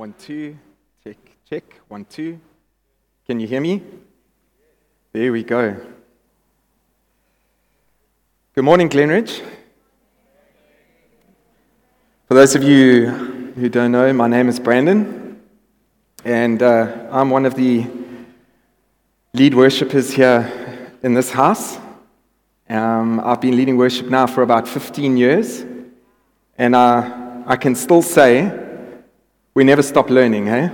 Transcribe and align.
One, 0.00 0.14
two, 0.14 0.56
check, 1.04 1.18
check. 1.46 1.62
One, 1.88 2.06
two. 2.06 2.40
Can 3.26 3.38
you 3.38 3.46
hear 3.46 3.60
me? 3.60 3.82
There 5.12 5.30
we 5.30 5.44
go. 5.44 5.76
Good 8.54 8.64
morning, 8.64 8.88
Glenridge. 8.88 9.42
For 12.26 12.32
those 12.32 12.54
of 12.54 12.62
you 12.62 13.10
who 13.56 13.68
don't 13.68 13.92
know, 13.92 14.10
my 14.14 14.26
name 14.26 14.48
is 14.48 14.58
Brandon, 14.58 15.38
and 16.24 16.62
uh, 16.62 17.08
I'm 17.10 17.28
one 17.28 17.44
of 17.44 17.54
the 17.54 17.86
lead 19.34 19.54
worshippers 19.54 20.10
here 20.12 20.50
in 21.02 21.12
this 21.12 21.30
house. 21.30 21.76
Um, 22.70 23.20
I've 23.20 23.42
been 23.42 23.54
leading 23.54 23.76
worship 23.76 24.06
now 24.06 24.26
for 24.26 24.40
about 24.40 24.66
15 24.66 25.18
years, 25.18 25.62
and 26.56 26.74
uh, 26.74 27.42
I 27.44 27.56
can 27.56 27.74
still 27.74 28.00
say 28.00 28.68
we 29.60 29.64
never 29.64 29.82
stop 29.82 30.08
learning, 30.08 30.46
hey? 30.46 30.70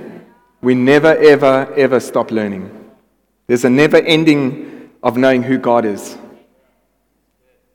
We 0.63 0.77
never, 0.77 1.17
ever, 1.17 1.75
ever 1.77 1.99
stop 1.99 2.31
learning. 2.31 2.71
There's 3.49 3.65
a 3.65 3.69
never 3.69 3.97
ending 3.97 4.93
of 5.03 5.17
knowing 5.17 5.43
who 5.43 5.59
God 5.59 5.85
is. 5.85 6.17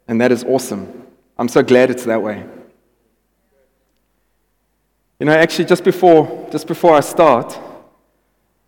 And 0.08 0.22
that 0.22 0.32
is 0.32 0.46
awesome. 0.46 0.88
I'm 1.38 1.50
so 1.50 1.64
glad 1.64 1.92
it's 1.92 2.05
that 2.05 2.22
way. 2.22 2.46
You 5.20 5.26
know, 5.26 5.34
actually, 5.34 5.66
just 5.66 5.84
before, 5.84 6.48
just 6.50 6.66
before 6.66 6.96
I 6.96 7.02
start, 7.02 7.60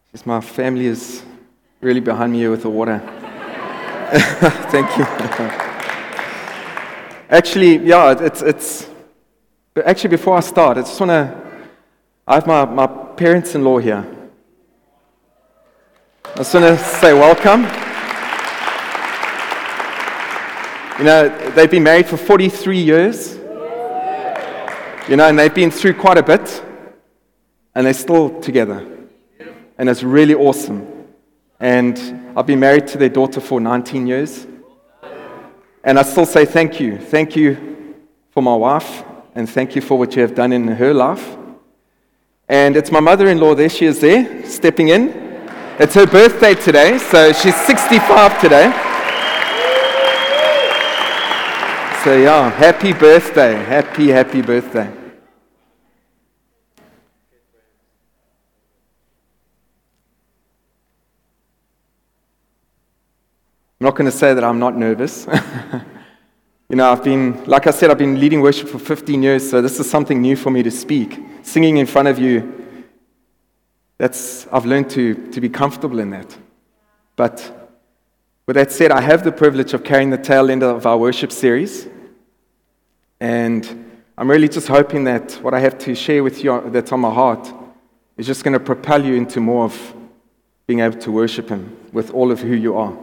because 0.08 0.26
my 0.26 0.42
family 0.42 0.88
is 0.88 1.24
really 1.80 2.02
behind 2.02 2.34
me 2.34 2.40
here 2.40 2.52
with 2.52 2.64
the 2.64 2.70
water. 2.70 3.00
Thank 4.70 4.98
you. 4.98 5.06
actually, 7.30 7.78
yeah, 7.88 8.14
it's, 8.20 8.42
it's, 8.42 8.90
actually, 9.86 10.10
before 10.10 10.36
I 10.36 10.42
start, 10.42 10.78
I 10.78 10.82
just 10.82 11.00
want 11.00 11.12
to 11.12 11.43
I 12.26 12.36
have 12.36 12.48
my, 12.48 12.64
my 12.64 12.88
parents 12.88 13.54
in 13.54 13.66
law 13.66 13.80
here. 13.80 14.06
I 16.24 16.38
just 16.38 16.54
want 16.54 16.66
to 16.66 16.78
say 16.78 17.14
welcome. 17.14 17.64
You 21.00 21.04
know, 21.04 21.52
they've 21.52 21.70
been 21.70 21.84
married 21.84 22.06
for 22.06 22.16
43 22.16 22.80
years. 22.80 23.36
You 25.10 25.18
know, 25.18 25.28
and 25.28 25.38
they've 25.38 25.54
been 25.54 25.70
through 25.70 25.96
quite 25.96 26.18
a 26.18 26.24
bit, 26.24 26.64
and 27.76 27.86
they're 27.86 27.94
still 27.94 28.40
together. 28.40 28.88
And 29.78 29.90
it's 29.90 30.02
really 30.02 30.34
awesome. 30.34 30.88
And 31.60 32.32
I've 32.38 32.48
been 32.48 32.62
married 32.62 32.88
to 32.88 32.98
their 32.98 33.10
daughter 33.10 33.42
for 33.42 33.60
19 33.60 34.08
years. 34.08 34.48
And 35.84 36.00
I 36.00 36.04
still 36.04 36.26
say 36.26 36.46
thank 36.46 36.80
you. 36.80 36.98
Thank 37.00 37.36
you 37.36 37.96
for 38.32 38.42
my 38.42 38.56
wife, 38.56 39.04
and 39.36 39.50
thank 39.50 39.76
you 39.76 39.82
for 39.82 40.00
what 40.00 40.16
you 40.16 40.22
have 40.22 40.36
done 40.36 40.54
in 40.54 40.70
her 40.70 40.94
life. 40.94 41.38
And 42.54 42.78
it's 42.78 42.92
my 42.92 43.00
mother 43.00 43.30
in 43.30 43.40
law 43.40 43.56
there. 43.56 43.68
She 43.68 43.88
is 43.88 44.00
there, 44.00 44.46
stepping 44.46 44.90
in. 44.90 45.10
It's 45.80 45.96
her 45.96 46.06
birthday 46.06 46.54
today, 46.54 47.00
so 47.00 47.34
she's 47.34 47.56
65 47.66 48.40
today. 48.40 48.66
So, 52.04 52.16
yeah, 52.16 52.52
happy 52.52 52.94
birthday. 52.94 53.56
Happy, 53.56 54.10
happy 54.10 54.44
birthday. 54.44 54.88
I'm 63.80 63.80
not 63.80 63.96
going 63.96 64.12
to 64.12 64.16
say 64.16 64.36
that 64.36 64.44
I'm 64.44 64.60
not 64.60 64.78
nervous. 64.78 65.26
you 66.70 66.76
know, 66.76 66.92
I've 66.92 67.04
been, 67.04 67.44
like 67.46 67.66
I 67.66 67.72
said, 67.72 67.90
I've 67.90 67.98
been 67.98 68.20
leading 68.20 68.42
worship 68.42 68.68
for 68.70 68.78
15 68.78 69.24
years, 69.24 69.50
so 69.50 69.60
this 69.60 69.80
is 69.80 69.90
something 69.90 70.22
new 70.22 70.36
for 70.36 70.52
me 70.52 70.62
to 70.62 70.70
speak. 70.70 71.20
Singing 71.44 71.78
in 71.78 71.86
front 71.86 72.08
of 72.08 72.18
you, 72.18 72.74
that's, 73.98 74.48
I've 74.48 74.66
learned 74.66 74.90
to, 74.92 75.32
to 75.32 75.40
be 75.40 75.50
comfortable 75.50 76.00
in 76.00 76.10
that. 76.10 76.36
But 77.16 77.70
with 78.48 78.56
that 78.56 78.72
said, 78.72 78.92
I 78.92 79.02
have 79.02 79.24
the 79.24 79.32
privilege 79.32 79.74
of 79.74 79.84
carrying 79.84 80.10
the 80.10 80.18
tail 80.18 80.50
end 80.50 80.64
of 80.64 80.88
our 80.88 80.98
worship 80.98 81.32
series. 81.32 81.88
And 83.20 83.92
I'm 84.18 84.30
really 84.30 84.50
just 84.50 84.68
hoping 84.68 85.04
that 85.04 85.34
what 85.42 85.54
I 85.54 85.60
have 85.60 85.78
to 85.80 85.94
share 85.96 86.24
with 86.24 86.44
you 86.44 86.64
that's 86.70 86.92
on 86.92 87.02
my 87.02 87.14
heart 87.14 87.54
is 88.18 88.26
just 88.26 88.44
going 88.44 88.54
to 88.54 88.60
propel 88.60 89.04
you 89.04 89.14
into 89.14 89.40
more 89.40 89.66
of 89.66 89.96
being 90.66 90.80
able 90.80 91.00
to 91.00 91.12
worship 91.12 91.50
Him 91.50 91.78
with 91.92 92.12
all 92.12 92.32
of 92.32 92.40
who 92.40 92.54
you 92.56 92.78
are. 92.78 92.98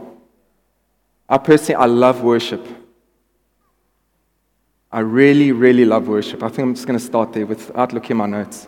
I 1.28 1.38
personally, 1.38 1.76
I 1.76 1.86
love 1.86 2.22
worship. 2.22 2.66
I 4.92 5.00
really, 5.00 5.52
really 5.52 5.84
love 5.84 6.08
worship. 6.08 6.42
I 6.42 6.48
think 6.48 6.60
I'm 6.60 6.74
just 6.74 6.86
going 6.86 6.98
to 6.98 7.04
start 7.04 7.32
there 7.32 7.46
without 7.46 7.92
looking 7.92 8.12
at 8.12 8.16
my 8.16 8.26
notes. 8.26 8.66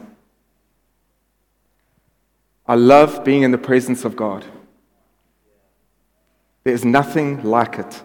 I 2.67 2.77
love 2.77 3.25
being 3.25 3.43
in 3.43 3.51
the 3.51 3.59
presence 3.59 4.05
of 4.05 4.15
God. 4.15 4.45
There's 6.65 6.85
nothing 6.85 7.43
like 7.43 7.79
it. 7.79 8.03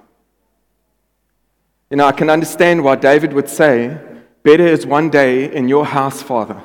You 1.92 1.98
know, 1.98 2.06
I 2.06 2.12
can 2.12 2.30
understand 2.30 2.84
why 2.84 2.96
David 2.96 3.34
would 3.34 3.48
say, 3.48 3.98
Better 4.44 4.66
is 4.66 4.86
one 4.86 5.10
day 5.10 5.54
in 5.54 5.68
your 5.68 5.86
house, 5.86 6.22
Father, 6.22 6.62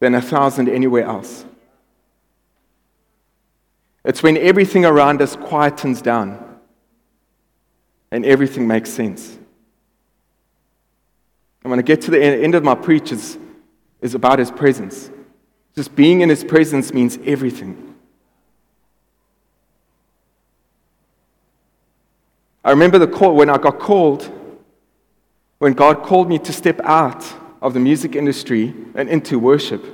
than 0.00 0.14
a 0.14 0.22
thousand 0.22 0.68
anywhere 0.68 1.04
else. 1.04 1.44
It's 4.04 4.22
when 4.22 4.36
everything 4.36 4.84
around 4.84 5.22
us 5.22 5.34
quietens 5.34 6.02
down 6.02 6.58
and 8.10 8.24
everything 8.24 8.68
makes 8.68 8.90
sense. 8.90 9.38
And 11.64 11.70
when 11.70 11.78
I 11.78 11.82
get 11.82 12.02
to 12.02 12.10
the 12.10 12.22
end 12.22 12.54
of 12.54 12.62
my 12.62 12.74
preach, 12.74 13.10
is 13.10 14.14
about 14.14 14.38
his 14.38 14.50
presence. 14.50 15.10
Just 15.74 15.96
being 15.96 16.20
in 16.20 16.28
his 16.28 16.44
presence 16.44 16.92
means 16.92 17.18
everything. 17.24 17.94
I 22.62 22.70
remember 22.70 22.98
the 22.98 23.08
call 23.08 23.34
when 23.34 23.48
I 23.48 23.56
got 23.56 23.78
called, 23.78 24.30
when 25.58 25.72
God 25.72 26.02
called 26.02 26.28
me 26.28 26.38
to 26.40 26.52
step 26.52 26.80
out 26.84 27.24
of 27.62 27.72
the 27.72 27.80
music 27.80 28.14
industry 28.14 28.74
and 28.94 29.08
into 29.08 29.38
worship. 29.38 29.84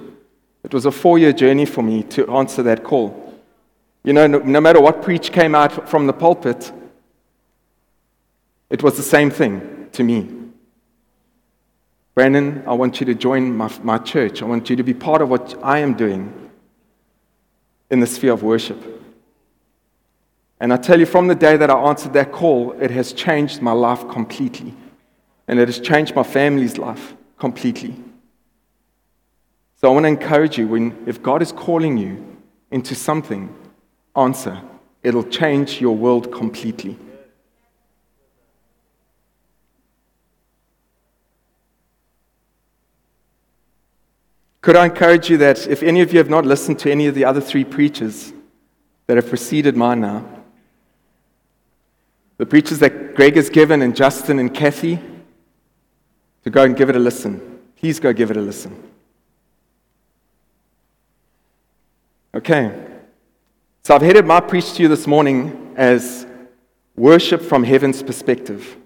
It 0.65 0.75
was 0.75 0.87
a 0.87 0.91
four 0.91 1.19
year 1.19 1.33
journey 1.33 1.65
for 1.65 1.83
me 1.83 2.03
to 2.05 2.29
answer 2.31 2.65
that 2.65 2.83
call. 2.83 3.35
You 4.03 4.13
know, 4.13 4.27
no, 4.27 4.39
no 4.39 4.61
matter 4.61 4.81
what 4.81 5.03
preach 5.03 5.31
came 5.31 5.55
out 5.55 5.89
from 5.89 6.07
the 6.07 6.13
pulpit, 6.13 6.73
it 8.71 8.83
was 8.83 8.97
the 8.97 9.03
same 9.03 9.31
thing 9.31 9.89
to 9.93 10.03
me. 10.03 10.40
Brandon, 12.15 12.63
I 12.67 12.75
want 12.75 13.01
you 13.01 13.07
to 13.07 13.15
join 13.15 13.57
my, 13.57 13.71
my 13.83 13.99
church. 13.99 14.43
I 14.43 14.45
want 14.45 14.69
you 14.69 14.77
to 14.77 14.83
be 14.83 14.95
part 14.95 15.23
of 15.23 15.29
what 15.29 15.57
I 15.63 15.79
am 15.79 15.95
doing 15.95 16.51
in 17.91 18.01
the 18.01 18.07
sphere 18.07 18.33
of 18.33 18.43
worship. 18.43 18.79
And 20.61 20.73
I 20.73 20.77
tell 20.77 21.01
you, 21.01 21.07
from 21.07 21.29
the 21.29 21.35
day 21.35 21.57
that 21.57 21.71
I 21.71 21.79
answered 21.79 22.13
that 22.13 22.33
call, 22.33 22.73
it 22.73 22.91
has 22.91 23.13
changed 23.13 23.63
my 23.63 23.73
life 23.73 24.07
completely. 24.09 24.75
And 25.49 25.59
it 25.59 25.69
has 25.69 25.81
changed 25.81 26.15
my 26.15 26.23
family's 26.23 26.77
life 26.77 27.15
completely. 27.39 27.97
So 29.81 29.89
I 29.89 29.93
want 29.93 30.05
to 30.05 30.09
encourage 30.09 30.59
you 30.59 30.69
when, 30.69 31.03
if 31.07 31.23
God 31.23 31.41
is 31.41 31.53
calling 31.53 31.97
you 31.97 32.37
into 32.71 32.95
something, 32.95 33.55
answer. 34.15 34.61
It'll 35.03 35.25
change 35.25 35.81
your 35.81 35.97
world 35.97 36.31
completely. 36.31 36.99
Could 44.61 44.77
I 44.77 44.87
encourage 44.87 45.31
you 45.31 45.39
that 45.39 45.67
if 45.67 45.83
any 45.83 46.01
of 46.03 46.13
you 46.13 46.19
have 46.19 46.29
not 46.29 46.45
listened 46.45 46.79
to 46.81 46.91
any 46.91 47.07
of 47.07 47.15
the 47.15 47.25
other 47.25 47.41
three 47.41 47.65
preachers 47.65 48.33
that 49.07 49.17
have 49.17 49.29
preceded 49.29 49.77
mine 49.77 50.01
now, 50.01 50.25
the 52.37 52.47
preachers 52.47 52.79
that 52.79 53.15
Greg 53.15 53.37
has 53.37 53.51
given 53.51 53.83
and 53.83 53.97
Justin 53.97 54.39
and 54.39 54.53
Kathy, 54.53 54.99
to 56.45 56.51
go 56.51 56.65
and 56.65 56.77
give 56.77 56.89
it 56.89 56.97
a 56.97 56.99
listen. 56.99 57.59
Please 57.77 58.01
go 58.01 58.13
give 58.13 58.31
it 58.31 58.37
a 58.37 58.41
listen. 58.41 58.83
Okay. 62.35 62.87
So 63.83 63.95
I've 63.95 64.03
headed 64.03 64.27
my 64.27 64.41
preach 64.41 64.75
to 64.75 64.83
you 64.83 64.89
this 64.89 65.07
morning 65.07 65.75
as 65.77 66.27
worship 66.97 67.43
from 67.43 67.65
heaven's 67.65 68.03
perspective. 68.03 68.77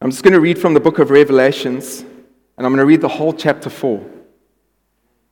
I'm 0.00 0.10
just 0.10 0.22
going 0.22 0.34
to 0.34 0.40
read 0.40 0.58
from 0.58 0.74
the 0.74 0.80
book 0.80 0.98
of 0.98 1.10
Revelations, 1.10 2.04
and 2.60 2.66
I'm 2.66 2.72
going 2.74 2.80
to 2.80 2.84
read 2.84 3.00
the 3.00 3.08
whole 3.08 3.32
chapter 3.32 3.70
4. 3.70 4.04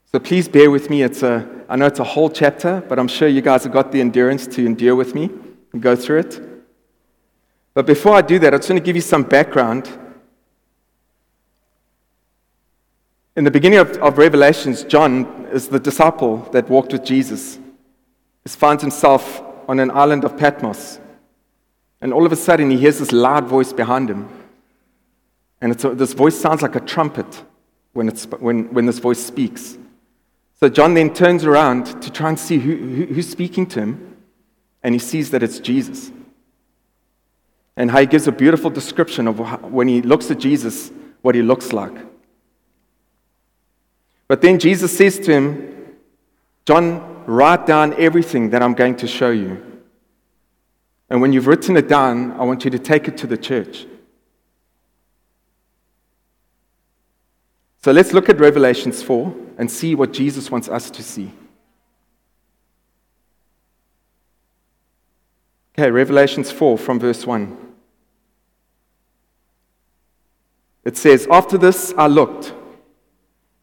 So 0.06 0.18
please 0.18 0.48
bear 0.48 0.70
with 0.70 0.88
me. 0.88 1.02
It's 1.02 1.22
a, 1.22 1.46
I 1.68 1.76
know 1.76 1.84
it's 1.84 1.98
a 1.98 2.04
whole 2.04 2.30
chapter, 2.30 2.82
but 2.88 2.98
I'm 2.98 3.06
sure 3.06 3.28
you 3.28 3.42
guys 3.42 3.64
have 3.64 3.72
got 3.74 3.92
the 3.92 4.00
endurance 4.00 4.46
to 4.46 4.64
endure 4.64 4.96
with 4.96 5.14
me 5.14 5.28
and 5.74 5.82
go 5.82 5.94
through 5.94 6.20
it. 6.20 6.40
But 7.74 7.84
before 7.84 8.14
I 8.14 8.22
do 8.22 8.38
that, 8.38 8.54
I 8.54 8.56
just 8.56 8.70
want 8.70 8.78
to 8.78 8.82
give 8.82 8.96
you 8.96 9.02
some 9.02 9.24
background. 9.24 9.90
In 13.36 13.44
the 13.44 13.50
beginning 13.50 13.80
of, 13.80 13.98
of 13.98 14.16
Revelations, 14.16 14.82
John 14.84 15.48
is 15.52 15.68
the 15.68 15.78
disciple 15.78 16.38
that 16.52 16.70
walked 16.70 16.94
with 16.94 17.04
Jesus. 17.04 17.58
He 18.42 18.48
finds 18.48 18.82
himself 18.82 19.42
on 19.68 19.80
an 19.80 19.90
island 19.90 20.24
of 20.24 20.38
Patmos. 20.38 20.98
And 22.00 22.14
all 22.14 22.24
of 22.24 22.32
a 22.32 22.36
sudden, 22.36 22.70
he 22.70 22.78
hears 22.78 23.00
this 23.00 23.12
loud 23.12 23.44
voice 23.44 23.74
behind 23.74 24.08
him. 24.08 24.30
And 25.60 25.84
a, 25.84 25.94
this 25.94 26.12
voice 26.12 26.38
sounds 26.38 26.62
like 26.62 26.76
a 26.76 26.80
trumpet 26.80 27.42
when, 27.92 28.08
it's, 28.08 28.24
when, 28.26 28.72
when 28.72 28.86
this 28.86 28.98
voice 28.98 29.18
speaks. 29.24 29.76
So 30.60 30.68
John 30.68 30.94
then 30.94 31.12
turns 31.14 31.44
around 31.44 32.00
to 32.02 32.10
try 32.10 32.28
and 32.28 32.38
see 32.38 32.58
who, 32.58 32.76
who, 32.76 33.06
who's 33.06 33.28
speaking 33.28 33.66
to 33.66 33.80
him, 33.80 34.16
and 34.82 34.94
he 34.94 34.98
sees 34.98 35.30
that 35.30 35.42
it's 35.42 35.58
Jesus. 35.58 36.10
And 37.76 37.90
how 37.90 38.00
he 38.00 38.06
gives 38.06 38.26
a 38.26 38.32
beautiful 38.32 38.70
description 38.70 39.28
of 39.28 39.38
how, 39.38 39.58
when 39.58 39.86
he 39.88 40.02
looks 40.02 40.30
at 40.30 40.38
Jesus, 40.38 40.90
what 41.22 41.34
he 41.34 41.42
looks 41.42 41.72
like. 41.72 41.94
But 44.26 44.42
then 44.42 44.58
Jesus 44.58 44.96
says 44.96 45.18
to 45.20 45.32
him, 45.32 45.96
John, 46.66 47.24
write 47.24 47.66
down 47.66 47.94
everything 47.94 48.50
that 48.50 48.62
I'm 48.62 48.74
going 48.74 48.96
to 48.96 49.06
show 49.06 49.30
you. 49.30 49.64
And 51.08 51.22
when 51.22 51.32
you've 51.32 51.46
written 51.46 51.76
it 51.76 51.88
down, 51.88 52.32
I 52.32 52.44
want 52.44 52.64
you 52.64 52.70
to 52.70 52.78
take 52.78 53.08
it 53.08 53.16
to 53.18 53.26
the 53.26 53.38
church. 53.38 53.86
So 57.88 57.92
let's 57.92 58.12
look 58.12 58.28
at 58.28 58.38
Revelations 58.38 59.02
4 59.02 59.34
and 59.56 59.70
see 59.70 59.94
what 59.94 60.12
Jesus 60.12 60.50
wants 60.50 60.68
us 60.68 60.90
to 60.90 61.02
see. 61.02 61.32
Okay, 65.72 65.90
Revelations 65.90 66.50
4 66.50 66.76
from 66.76 67.00
verse 67.00 67.26
1. 67.26 67.56
It 70.84 70.98
says, 70.98 71.26
After 71.30 71.56
this 71.56 71.94
I 71.96 72.08
looked, 72.08 72.52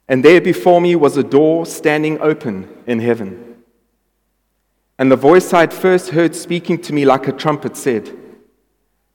and 0.08 0.26
there 0.26 0.42
before 0.42 0.82
me 0.82 0.96
was 0.96 1.18
a 1.18 1.24
door 1.24 1.68
standing 1.68 2.20
open 2.20 2.68
in 2.88 2.98
heaven. 2.98 3.58
And 4.98 5.12
the 5.12 5.18
voice 5.18 5.54
I 5.54 5.60
had 5.60 5.72
first 5.72 6.10
heard 6.10 6.36
speaking 6.36 6.82
to 6.82 6.94
me 6.94 7.06
like 7.06 7.28
a 7.28 7.32
trumpet 7.32 7.78
said, 7.78 8.18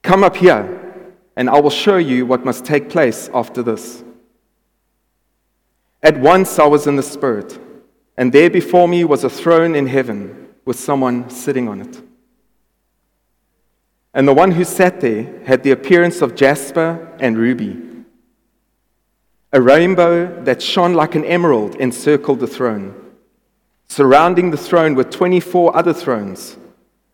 Come 0.05 0.23
up 0.23 0.37
here, 0.37 1.11
and 1.35 1.51
I 1.51 1.59
will 1.59 1.71
show 1.71 1.97
you 1.97 2.27
what 2.27 2.45
must 2.45 2.65
take 2.65 2.89
place 2.89 3.29
after 3.35 3.61
this. 3.65 4.05
At 6.03 6.19
once 6.19 6.59
I 6.59 6.67
was 6.67 6.87
in 6.87 6.97
the 6.97 7.03
Spirit, 7.03 7.59
and 8.17 8.33
there 8.33 8.51
before 8.51 8.89
me 8.89 9.05
was 9.05 9.25
a 9.25 9.31
throne 9.31 9.75
in 9.75 9.87
heaven 9.87 10.49
with 10.65 10.79
someone 10.79 11.29
sitting 11.29 11.69
on 11.69 11.81
it. 11.81 12.03
And 14.15 14.27
the 14.27 14.35
one 14.35 14.53
who 14.53 14.65
sat 14.65 15.01
there 15.01 15.41
had 15.45 15.63
the 15.63 15.71
appearance 15.71 16.21
of 16.21 16.35
jasper 16.35 17.15
and 17.21 17.39
ruby. 17.39 17.81
A 19.53 19.61
rainbow 19.61 20.43
that 20.45 20.63
shone 20.63 20.95
like 20.95 21.15
an 21.15 21.25
emerald 21.25 21.75
encircled 21.77 22.41
the 22.41 22.47
throne. 22.47 22.95
Surrounding 23.89 24.51
the 24.51 24.57
throne 24.57 24.95
were 24.95 25.05
24 25.05 25.77
other 25.77 25.93
thrones, 25.93 26.57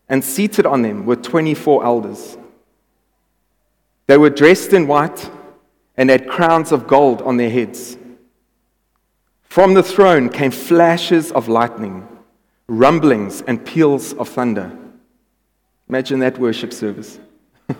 and 0.07 0.23
seated 0.23 0.65
on 0.65 0.81
them 0.81 1.05
were 1.05 1.15
24 1.15 1.83
elders. 1.83 2.37
They 4.05 4.17
were 4.17 4.29
dressed 4.29 4.73
in 4.73 4.87
white 4.87 5.29
and 5.97 6.09
had 6.09 6.29
crowns 6.29 6.71
of 6.71 6.87
gold 6.87 7.21
on 7.23 7.37
their 7.37 7.49
heads. 7.49 7.96
From 9.57 9.73
the 9.73 9.81
throne 9.81 10.29
came 10.29 10.51
flashes 10.51 11.31
of 11.31 11.47
lightning, 11.47 12.07
rumblings, 12.67 13.41
and 13.41 13.65
peals 13.65 14.13
of 14.13 14.29
thunder. 14.29 14.71
Imagine 15.89 16.19
that 16.19 16.37
worship 16.37 16.71
service. 16.71 17.19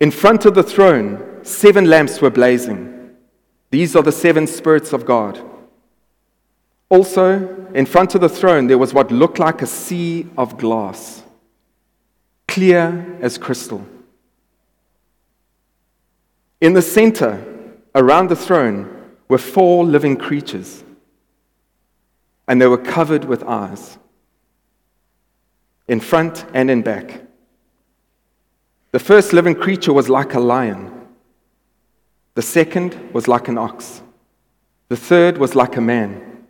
In 0.00 0.10
front 0.10 0.44
of 0.44 0.54
the 0.54 0.62
throne, 0.62 1.40
seven 1.44 1.86
lamps 1.86 2.20
were 2.20 2.28
blazing. 2.28 3.16
These 3.70 3.96
are 3.96 4.02
the 4.02 4.12
seven 4.12 4.46
spirits 4.46 4.92
of 4.92 5.06
God. 5.06 5.40
Also, 6.90 7.70
in 7.72 7.86
front 7.86 8.14
of 8.14 8.20
the 8.20 8.28
throne, 8.28 8.66
there 8.66 8.76
was 8.76 8.92
what 8.92 9.10
looked 9.10 9.38
like 9.38 9.62
a 9.62 9.66
sea 9.66 10.26
of 10.36 10.58
glass, 10.58 11.22
clear 12.46 13.16
as 13.22 13.38
crystal. 13.38 13.82
In 16.60 16.74
the 16.74 16.82
center, 16.82 17.53
Around 17.94 18.28
the 18.28 18.36
throne 18.36 18.90
were 19.28 19.38
four 19.38 19.84
living 19.84 20.16
creatures, 20.16 20.82
and 22.48 22.60
they 22.60 22.66
were 22.66 22.78
covered 22.78 23.24
with 23.24 23.44
eyes, 23.44 23.98
in 25.86 26.00
front 26.00 26.44
and 26.52 26.70
in 26.70 26.82
back. 26.82 27.22
The 28.90 28.98
first 28.98 29.32
living 29.32 29.54
creature 29.54 29.92
was 29.92 30.08
like 30.08 30.34
a 30.34 30.40
lion, 30.40 31.06
the 32.34 32.42
second 32.42 33.12
was 33.12 33.28
like 33.28 33.46
an 33.46 33.58
ox, 33.58 34.02
the 34.88 34.96
third 34.96 35.38
was 35.38 35.54
like 35.54 35.76
a 35.76 35.80
man, 35.80 36.46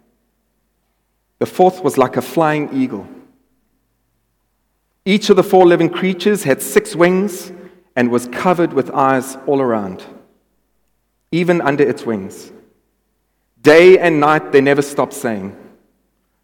the 1.41 1.47
fourth 1.47 1.85
was 1.85 1.99
like 1.99 2.17
a 2.17 2.23
flying 2.23 2.71
eagle. 2.73 3.07
Each 5.05 5.29
of 5.29 5.37
the 5.37 5.43
four 5.43 5.67
living 5.67 5.91
creatures 5.91 6.45
had 6.45 6.63
six 6.63 6.97
wings 6.97 7.53
and 7.95 8.11
was 8.11 8.29
covered 8.29 8.73
with 8.73 8.91
eyes 8.91 9.37
all 9.47 9.61
around 9.61 10.03
even 11.35 11.61
under 11.61 11.83
its 11.83 12.07
wings. 12.07 12.53
Day 13.61 13.99
and 13.99 14.21
night 14.21 14.53
they 14.53 14.61
never 14.61 14.83
stop 14.83 15.13
saying, 15.13 15.57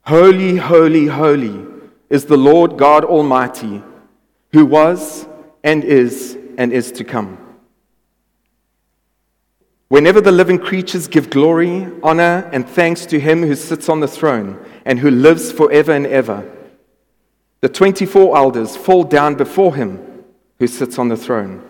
Holy, 0.02 0.56
holy, 0.56 1.06
holy 1.06 1.64
is 2.08 2.24
the 2.24 2.36
Lord 2.36 2.76
God 2.76 3.04
Almighty, 3.04 3.84
who 4.52 4.66
was 4.66 5.28
and 5.62 5.84
is 5.84 6.36
and 6.58 6.72
is 6.72 6.90
to 6.92 7.04
come. 7.04 7.38
Whenever 9.86 10.20
the 10.20 10.32
living 10.32 10.58
creatures 10.58 11.06
give 11.06 11.30
glory, 11.30 11.86
honor, 12.02 12.48
and 12.52 12.68
thanks 12.68 13.06
to 13.06 13.20
him 13.20 13.42
who 13.42 13.54
sits 13.54 13.88
on 13.88 14.00
the 14.00 14.08
throne 14.08 14.58
and 14.84 14.98
who 14.98 15.10
lives 15.10 15.52
forever 15.52 15.92
and 15.92 16.06
ever, 16.08 16.50
the 17.60 17.68
24 17.68 18.36
elders 18.36 18.76
fall 18.76 19.04
down 19.04 19.36
before 19.36 19.76
him 19.76 20.24
who 20.58 20.66
sits 20.66 20.98
on 20.98 21.08
the 21.08 21.16
throne 21.16 21.62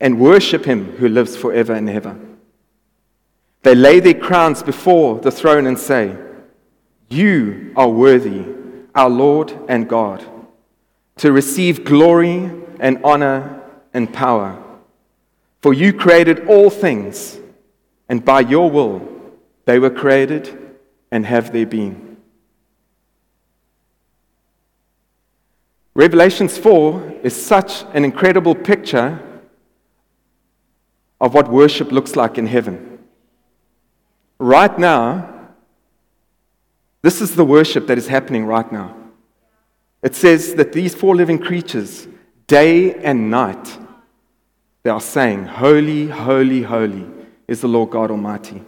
and 0.00 0.18
worship 0.18 0.64
him 0.64 0.96
who 0.96 1.08
lives 1.08 1.36
forever 1.36 1.72
and 1.72 1.88
ever. 1.88 2.18
They 3.64 3.74
lay 3.74 3.98
their 3.98 4.12
crowns 4.12 4.62
before 4.62 5.18
the 5.20 5.30
throne 5.30 5.66
and 5.66 5.78
say, 5.78 6.14
You 7.08 7.72
are 7.74 7.88
worthy, 7.88 8.44
our 8.94 9.08
Lord 9.08 9.58
and 9.68 9.88
God, 9.88 10.22
to 11.16 11.32
receive 11.32 11.82
glory 11.82 12.50
and 12.78 13.00
honor 13.02 13.62
and 13.94 14.12
power. 14.12 14.62
For 15.62 15.72
you 15.72 15.94
created 15.94 16.46
all 16.46 16.68
things, 16.68 17.38
and 18.06 18.22
by 18.22 18.40
your 18.40 18.70
will 18.70 19.08
they 19.64 19.78
were 19.78 19.88
created 19.88 20.76
and 21.10 21.24
have 21.24 21.50
their 21.50 21.64
being. 21.64 22.18
Revelations 25.94 26.58
4 26.58 27.20
is 27.22 27.34
such 27.34 27.84
an 27.94 28.04
incredible 28.04 28.54
picture 28.54 29.22
of 31.18 31.32
what 31.32 31.50
worship 31.50 31.90
looks 31.92 32.14
like 32.14 32.36
in 32.36 32.46
heaven 32.46 32.93
right 34.44 34.78
now, 34.78 35.48
this 37.02 37.20
is 37.20 37.34
the 37.34 37.44
worship 37.44 37.86
that 37.86 37.98
is 37.98 38.06
happening 38.06 38.44
right 38.44 38.70
now. 38.70 38.94
It 40.02 40.14
says 40.14 40.54
that 40.56 40.72
these 40.72 40.94
four 40.94 41.16
living 41.16 41.38
creatures, 41.38 42.06
day 42.46 42.94
and 42.94 43.30
night, 43.30 43.78
they 44.82 44.90
are 44.90 45.00
saying, 45.00 45.46
Holy, 45.46 46.08
holy, 46.08 46.62
holy 46.62 47.06
is 47.48 47.62
the 47.62 47.68
Lord 47.68 47.90
God 47.90 48.10
Almighty. 48.10 48.62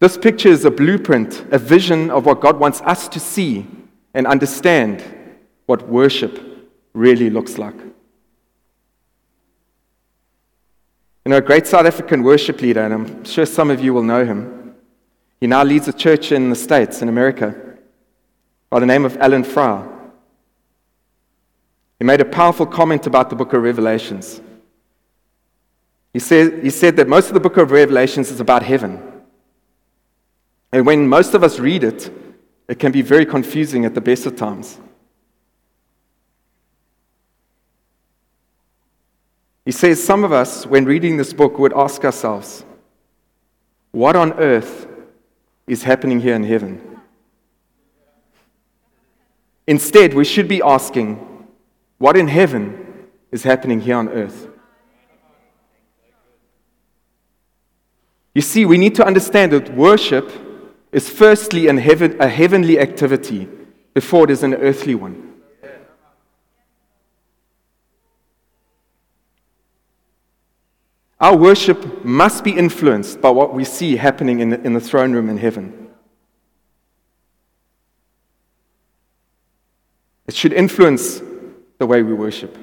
This 0.00 0.16
picture 0.16 0.48
is 0.48 0.64
a 0.64 0.70
blueprint, 0.70 1.46
a 1.50 1.58
vision 1.58 2.10
of 2.10 2.26
what 2.26 2.40
God 2.40 2.58
wants 2.58 2.80
us 2.82 3.08
to 3.08 3.20
see 3.20 3.66
and 4.14 4.26
understand 4.26 5.02
what 5.66 5.88
worship 5.88 6.38
really 6.92 7.30
looks 7.30 7.58
like. 7.58 7.89
You 11.30 11.34
know, 11.34 11.38
a 11.38 11.42
great 11.42 11.68
South 11.68 11.86
African 11.86 12.24
worship 12.24 12.60
leader, 12.60 12.80
and 12.80 12.92
I'm 12.92 13.24
sure 13.24 13.46
some 13.46 13.70
of 13.70 13.80
you 13.80 13.94
will 13.94 14.02
know 14.02 14.24
him. 14.24 14.74
He 15.40 15.46
now 15.46 15.62
leads 15.62 15.86
a 15.86 15.92
church 15.92 16.32
in 16.32 16.50
the 16.50 16.56
States, 16.56 17.02
in 17.02 17.08
America, 17.08 17.54
by 18.68 18.80
the 18.80 18.86
name 18.86 19.04
of 19.04 19.16
Alan 19.18 19.44
Frow. 19.44 20.10
He 22.00 22.04
made 22.04 22.20
a 22.20 22.24
powerful 22.24 22.66
comment 22.66 23.06
about 23.06 23.30
the 23.30 23.36
book 23.36 23.52
of 23.52 23.62
Revelations. 23.62 24.40
He 26.12 26.18
said, 26.18 26.64
he 26.64 26.70
said 26.70 26.96
that 26.96 27.06
most 27.06 27.28
of 27.28 27.34
the 27.34 27.38
book 27.38 27.58
of 27.58 27.70
Revelations 27.70 28.32
is 28.32 28.40
about 28.40 28.64
heaven. 28.64 29.00
And 30.72 30.84
when 30.84 31.06
most 31.06 31.34
of 31.34 31.44
us 31.44 31.60
read 31.60 31.84
it, 31.84 32.10
it 32.66 32.80
can 32.80 32.90
be 32.90 33.02
very 33.02 33.24
confusing 33.24 33.84
at 33.84 33.94
the 33.94 34.00
best 34.00 34.26
of 34.26 34.34
times. 34.34 34.80
He 39.64 39.72
says 39.72 40.02
some 40.02 40.24
of 40.24 40.32
us, 40.32 40.66
when 40.66 40.84
reading 40.84 41.16
this 41.16 41.32
book, 41.32 41.58
would 41.58 41.72
ask 41.74 42.04
ourselves, 42.04 42.64
what 43.92 44.16
on 44.16 44.32
earth 44.34 44.86
is 45.66 45.82
happening 45.82 46.20
here 46.20 46.34
in 46.34 46.44
heaven? 46.44 47.00
Instead, 49.66 50.14
we 50.14 50.24
should 50.24 50.48
be 50.48 50.62
asking, 50.62 51.46
what 51.98 52.16
in 52.16 52.26
heaven 52.26 53.08
is 53.30 53.42
happening 53.42 53.80
here 53.80 53.96
on 53.96 54.08
earth? 54.08 54.48
You 58.34 58.42
see, 58.42 58.64
we 58.64 58.78
need 58.78 58.94
to 58.94 59.04
understand 59.04 59.52
that 59.52 59.74
worship 59.74 60.30
is 60.92 61.08
firstly 61.08 61.68
a 61.68 61.78
heavenly 61.78 62.80
activity 62.80 63.48
before 63.92 64.24
it 64.24 64.30
is 64.30 64.42
an 64.42 64.54
earthly 64.54 64.94
one. 64.94 65.29
Our 71.20 71.36
worship 71.36 72.04
must 72.04 72.44
be 72.44 72.52
influenced 72.52 73.20
by 73.20 73.30
what 73.30 73.52
we 73.52 73.64
see 73.64 73.96
happening 73.96 74.40
in 74.40 74.50
the, 74.50 74.60
in 74.62 74.72
the 74.72 74.80
throne 74.80 75.12
room 75.12 75.28
in 75.28 75.36
heaven. 75.36 75.88
It 80.26 80.34
should 80.34 80.52
influence 80.52 81.20
the 81.78 81.86
way 81.86 82.02
we 82.02 82.14
worship. 82.14 82.56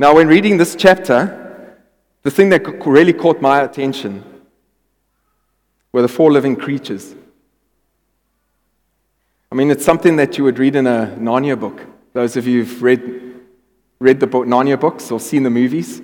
Now, 0.00 0.14
when 0.14 0.28
reading 0.28 0.58
this 0.58 0.76
chapter, 0.76 1.76
the 2.22 2.30
thing 2.30 2.50
that 2.50 2.86
really 2.86 3.12
caught 3.12 3.40
my 3.40 3.62
attention 3.62 4.22
were 5.92 6.02
the 6.02 6.08
four 6.08 6.30
living 6.30 6.56
creatures. 6.56 7.14
I 9.50 9.54
mean, 9.54 9.70
it's 9.70 9.84
something 9.84 10.16
that 10.16 10.36
you 10.36 10.44
would 10.44 10.58
read 10.58 10.76
in 10.76 10.86
a 10.86 11.16
Narnia 11.18 11.58
book. 11.58 11.80
Those 12.12 12.36
of 12.36 12.46
you 12.46 12.64
who've 12.64 12.82
read, 12.82 13.27
read 14.00 14.20
the 14.20 14.26
book, 14.26 14.46
Narnia 14.46 14.78
books 14.78 15.10
or 15.10 15.20
seen 15.20 15.42
the 15.42 15.50
movies. 15.50 16.00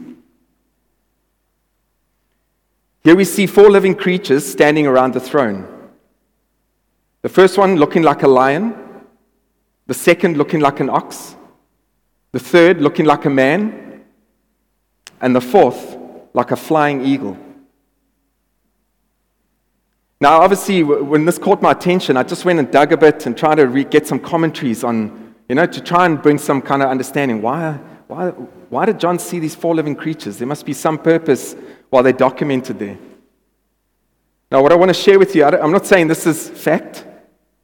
Here 3.03 3.15
we 3.15 3.25
see 3.25 3.47
four 3.47 3.71
living 3.71 3.95
creatures 3.95 4.51
standing 4.51 4.87
around 4.87 5.15
the 5.15 5.21
throne. 5.21 5.69
The 7.23 7.29
first 7.29 7.59
one 7.59 7.77
looking 7.77 8.03
like 8.03 8.23
a 8.23 8.29
lion, 8.29 8.75
the 9.87 9.95
second 9.95 10.37
looking 10.37 10.61
like 10.61 10.81
an 10.81 10.91
ox, 10.91 11.37
the 12.33 12.41
third 12.41 12.81
looking 12.81 13.05
like 13.07 13.25
a 13.27 13.31
man, 13.31 14.05
and 15.21 15.37
the 15.37 15.41
fourth 15.41 15.97
like 16.35 16.51
a 16.51 16.57
flying 16.57 17.05
eagle. 17.05 17.39
Now, 20.21 20.41
obviously, 20.41 20.83
when 20.83 21.25
this 21.27 21.39
caught 21.39 21.61
my 21.61 21.73
attention, 21.73 22.17
I 22.17 22.23
just 22.23 22.45
went 22.45 22.59
and 22.59 22.71
dug 22.71 22.93
a 22.93 22.97
bit 22.97 23.27
and 23.27 23.37
tried 23.37 23.57
to 23.57 23.67
re- 23.67 23.85
get 23.85 24.07
some 24.07 24.19
commentaries 24.19 24.83
on, 24.83 25.24
you 25.49 25.55
know, 25.55 25.67
to 25.67 25.81
try 25.81 26.07
and 26.07 26.21
bring 26.23 26.39
some 26.39 26.63
kind 26.63 26.83
of 26.83 26.89
understanding. 26.89 27.43
Why, 27.43 27.79
why, 28.07 28.31
why 28.31 28.87
did 28.87 28.99
John 28.99 29.19
see 29.19 29.39
these 29.39 29.55
four 29.55 29.75
living 29.75 29.95
creatures? 29.95 30.39
There 30.39 30.49
must 30.49 30.65
be 30.65 30.73
some 30.73 30.99
purpose 30.99 31.55
while 31.91 32.03
they're 32.03 32.13
documented 32.13 32.79
there. 32.79 32.99
Now, 34.51 34.63
what 34.63 34.73
I 34.73 34.77
want 34.77 34.91
to 34.91 34.95
share 34.95 35.19
with 35.19 35.35
you, 35.35 35.45
I'm 35.45 35.73
not 35.73 35.87
saying 35.87 36.09
this 36.09 36.27
is 36.27 36.49
fact. 36.49 37.05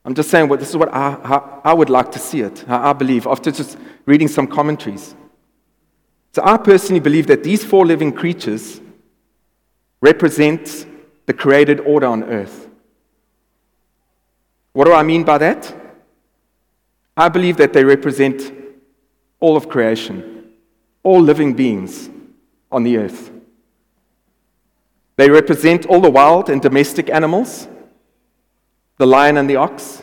I'm 0.05 0.15
just 0.15 0.31
saying 0.31 0.49
what 0.49 0.61
this 0.61 0.71
is 0.71 0.77
what 0.77 0.93
I, 0.93 1.61
I 1.65 1.75
would 1.75 1.91
like 1.91 2.11
to 2.13 2.19
see 2.19 2.41
it, 2.41 2.65
I 2.69 2.93
believe, 2.93 3.27
after 3.27 3.51
just 3.51 3.79
reading 4.07 4.29
some 4.29 4.47
commentaries. 4.47 5.15
So 6.33 6.43
I 6.45 6.57
personally 6.57 7.01
believe 7.01 7.27
that 7.27 7.45
these 7.45 7.65
four 7.65 7.85
living 7.85 8.13
creatures 8.13 8.81
represent 10.01 10.87
the 11.27 11.33
created 11.33 11.81
order 11.81 12.07
on 12.07 12.25
earth. 12.25 12.69
What 14.73 14.87
do 14.87 14.93
I 14.93 15.03
mean 15.03 15.25
by 15.25 15.39
that? 15.39 15.75
I 17.17 17.29
believe 17.29 17.57
that 17.59 17.73
they 17.73 17.85
represent 17.85 18.53
all 19.41 19.57
of 19.57 19.69
creation, 19.69 20.53
all 21.03 21.21
living 21.21 21.55
beings 21.55 22.11
on 22.71 22.83
the 22.83 22.99
earth. 22.99 23.31
They 25.17 25.29
represent 25.29 25.87
all 25.87 26.01
the 26.01 26.11
wild 26.11 26.49
and 26.49 26.63
domestic 26.63 27.11
animals, 27.11 27.69
the 28.97 29.07
lion 29.07 29.37
and 29.37 29.49
the 29.49 29.57
ox. 29.57 30.03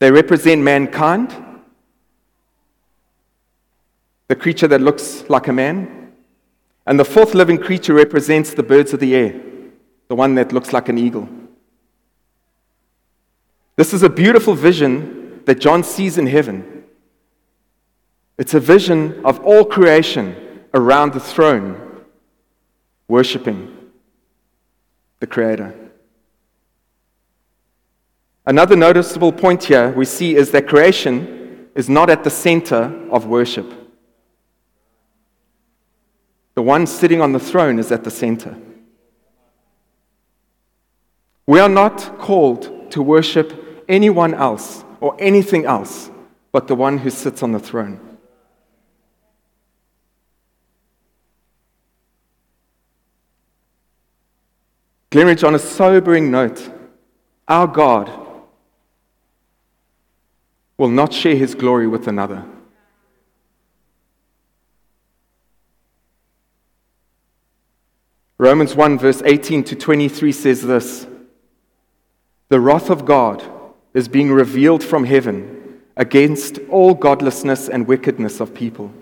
They 0.00 0.10
represent 0.10 0.62
mankind, 0.62 1.34
the 4.26 4.36
creature 4.36 4.68
that 4.68 4.80
looks 4.80 5.28
like 5.28 5.48
a 5.48 5.52
man. 5.52 6.12
And 6.86 6.98
the 6.98 7.04
fourth 7.04 7.34
living 7.34 7.58
creature 7.58 7.94
represents 7.94 8.54
the 8.54 8.62
birds 8.62 8.92
of 8.92 9.00
the 9.00 9.14
air 9.14 9.40
the 10.08 10.14
one 10.14 10.34
that 10.34 10.52
looks 10.52 10.72
like 10.72 10.88
an 10.88 10.98
eagle. 10.98 11.28
This 13.76 13.92
is 13.92 14.02
a 14.02 14.08
beautiful 14.08 14.54
vision 14.54 15.17
that 15.48 15.60
John 15.60 15.82
sees 15.82 16.18
in 16.18 16.26
heaven. 16.26 16.84
It's 18.36 18.52
a 18.52 18.60
vision 18.60 19.24
of 19.24 19.40
all 19.40 19.64
creation 19.64 20.36
around 20.74 21.14
the 21.14 21.20
throne, 21.20 22.04
worshiping 23.08 23.74
the 25.20 25.26
Creator. 25.26 25.74
Another 28.44 28.76
noticeable 28.76 29.32
point 29.32 29.64
here 29.64 29.90
we 29.92 30.04
see 30.04 30.36
is 30.36 30.50
that 30.50 30.68
creation 30.68 31.70
is 31.74 31.88
not 31.88 32.10
at 32.10 32.24
the 32.24 32.30
center 32.30 33.08
of 33.10 33.24
worship. 33.24 33.72
The 36.56 36.62
one 36.62 36.86
sitting 36.86 37.22
on 37.22 37.32
the 37.32 37.40
throne 37.40 37.78
is 37.78 37.90
at 37.90 38.04
the 38.04 38.10
center. 38.10 38.54
We 41.46 41.58
are 41.58 41.70
not 41.70 42.18
called 42.18 42.90
to 42.90 43.00
worship 43.00 43.86
anyone 43.88 44.34
else 44.34 44.84
or 45.00 45.16
anything 45.18 45.64
else 45.64 46.10
but 46.52 46.66
the 46.66 46.74
one 46.74 46.98
who 46.98 47.10
sits 47.10 47.42
on 47.42 47.52
the 47.52 47.58
throne. 47.58 48.00
Glenridge, 55.10 55.42
on 55.42 55.54
a 55.54 55.58
sobering 55.58 56.30
note, 56.30 56.70
our 57.46 57.66
God 57.66 58.10
will 60.76 60.88
not 60.88 61.12
share 61.12 61.34
his 61.34 61.54
glory 61.54 61.86
with 61.86 62.06
another. 62.06 62.44
Romans 68.36 68.76
1, 68.76 68.98
verse 68.98 69.22
18 69.24 69.64
to 69.64 69.74
23 69.74 70.30
says 70.30 70.62
this. 70.62 71.06
The 72.50 72.60
wrath 72.60 72.88
of 72.88 73.04
God 73.04 73.42
is 73.98 74.08
being 74.08 74.30
revealed 74.30 74.82
from 74.82 75.04
heaven 75.04 75.80
against 75.96 76.58
all 76.70 76.94
godlessness 76.94 77.68
and 77.68 77.86
wickedness 77.86 78.38
of 78.38 78.54
people 78.54 78.92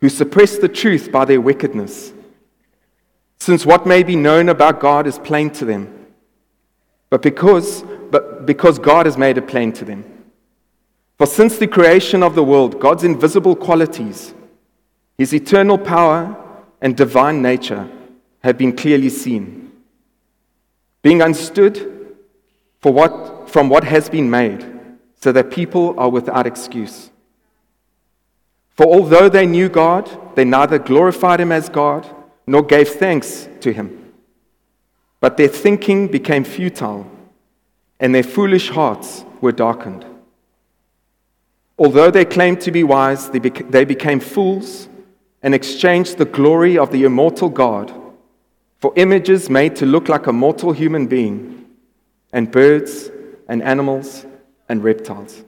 who 0.00 0.08
suppress 0.08 0.58
the 0.58 0.68
truth 0.68 1.10
by 1.10 1.24
their 1.24 1.40
wickedness, 1.40 2.12
since 3.38 3.66
what 3.66 3.86
may 3.86 4.04
be 4.04 4.14
known 4.14 4.48
about 4.48 4.78
God 4.78 5.08
is 5.08 5.18
plain 5.18 5.50
to 5.50 5.64
them. 5.64 6.06
But 7.10 7.20
because, 7.20 7.82
but 8.10 8.46
because 8.46 8.78
God 8.78 9.06
has 9.06 9.18
made 9.18 9.36
it 9.36 9.48
plain 9.48 9.72
to 9.72 9.84
them. 9.84 10.04
For 11.18 11.26
since 11.26 11.58
the 11.58 11.66
creation 11.66 12.22
of 12.22 12.36
the 12.36 12.44
world, 12.44 12.80
God's 12.80 13.02
invisible 13.02 13.56
qualities, 13.56 14.32
his 15.18 15.34
eternal 15.34 15.76
power 15.76 16.36
and 16.80 16.96
divine 16.96 17.42
nature, 17.42 17.90
have 18.44 18.56
been 18.56 18.74
clearly 18.74 19.10
seen, 19.10 19.72
being 21.02 21.20
understood 21.22 22.16
for 22.80 22.92
what, 22.92 23.39
from 23.50 23.68
what 23.68 23.84
has 23.84 24.08
been 24.08 24.30
made, 24.30 24.64
so 25.20 25.32
that 25.32 25.50
people 25.50 25.98
are 25.98 26.08
without 26.08 26.46
excuse. 26.46 27.10
For 28.70 28.86
although 28.86 29.28
they 29.28 29.46
knew 29.46 29.68
God, 29.68 30.08
they 30.36 30.44
neither 30.44 30.78
glorified 30.78 31.40
him 31.40 31.52
as 31.52 31.68
God 31.68 32.08
nor 32.46 32.62
gave 32.62 32.88
thanks 32.88 33.48
to 33.60 33.72
him. 33.72 34.12
But 35.20 35.36
their 35.36 35.48
thinking 35.48 36.08
became 36.08 36.44
futile, 36.44 37.10
and 37.98 38.14
their 38.14 38.22
foolish 38.22 38.70
hearts 38.70 39.24
were 39.40 39.52
darkened. 39.52 40.06
Although 41.78 42.10
they 42.10 42.24
claimed 42.24 42.60
to 42.62 42.70
be 42.70 42.84
wise, 42.84 43.30
they, 43.30 43.40
beca- 43.40 43.70
they 43.70 43.84
became 43.84 44.20
fools 44.20 44.88
and 45.42 45.54
exchanged 45.54 46.18
the 46.18 46.24
glory 46.24 46.78
of 46.78 46.90
the 46.90 47.04
immortal 47.04 47.48
God 47.48 47.92
for 48.78 48.92
images 48.96 49.50
made 49.50 49.76
to 49.76 49.86
look 49.86 50.08
like 50.08 50.26
a 50.26 50.32
mortal 50.32 50.72
human 50.72 51.06
being 51.06 51.66
and 52.32 52.50
birds 52.50 53.10
and 53.50 53.64
animals 53.64 54.24
and 54.68 54.82
reptiles. 54.84 55.42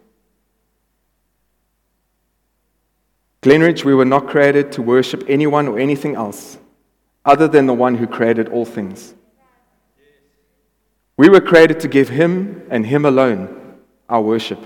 Glenridge, 3.43 3.85
we 3.85 3.95
were 3.95 4.05
not 4.05 4.27
created 4.27 4.73
to 4.73 4.83
worship 4.83 5.25
anyone 5.29 5.69
or 5.69 5.79
anything 5.79 6.17
else 6.17 6.59
other 7.25 7.47
than 7.47 7.67
the 7.67 7.73
one 7.73 7.95
who 7.95 8.09
created 8.09 8.49
all 8.49 8.65
things. 8.65 9.15
We 11.17 11.29
were 11.29 11.41
created 11.41 11.79
to 11.81 11.89
give 11.89 12.09
Him 12.09 12.67
and 12.71 12.85
Him 12.85 13.05
alone 13.05 13.79
our 14.09 14.21
worship. 14.21 14.59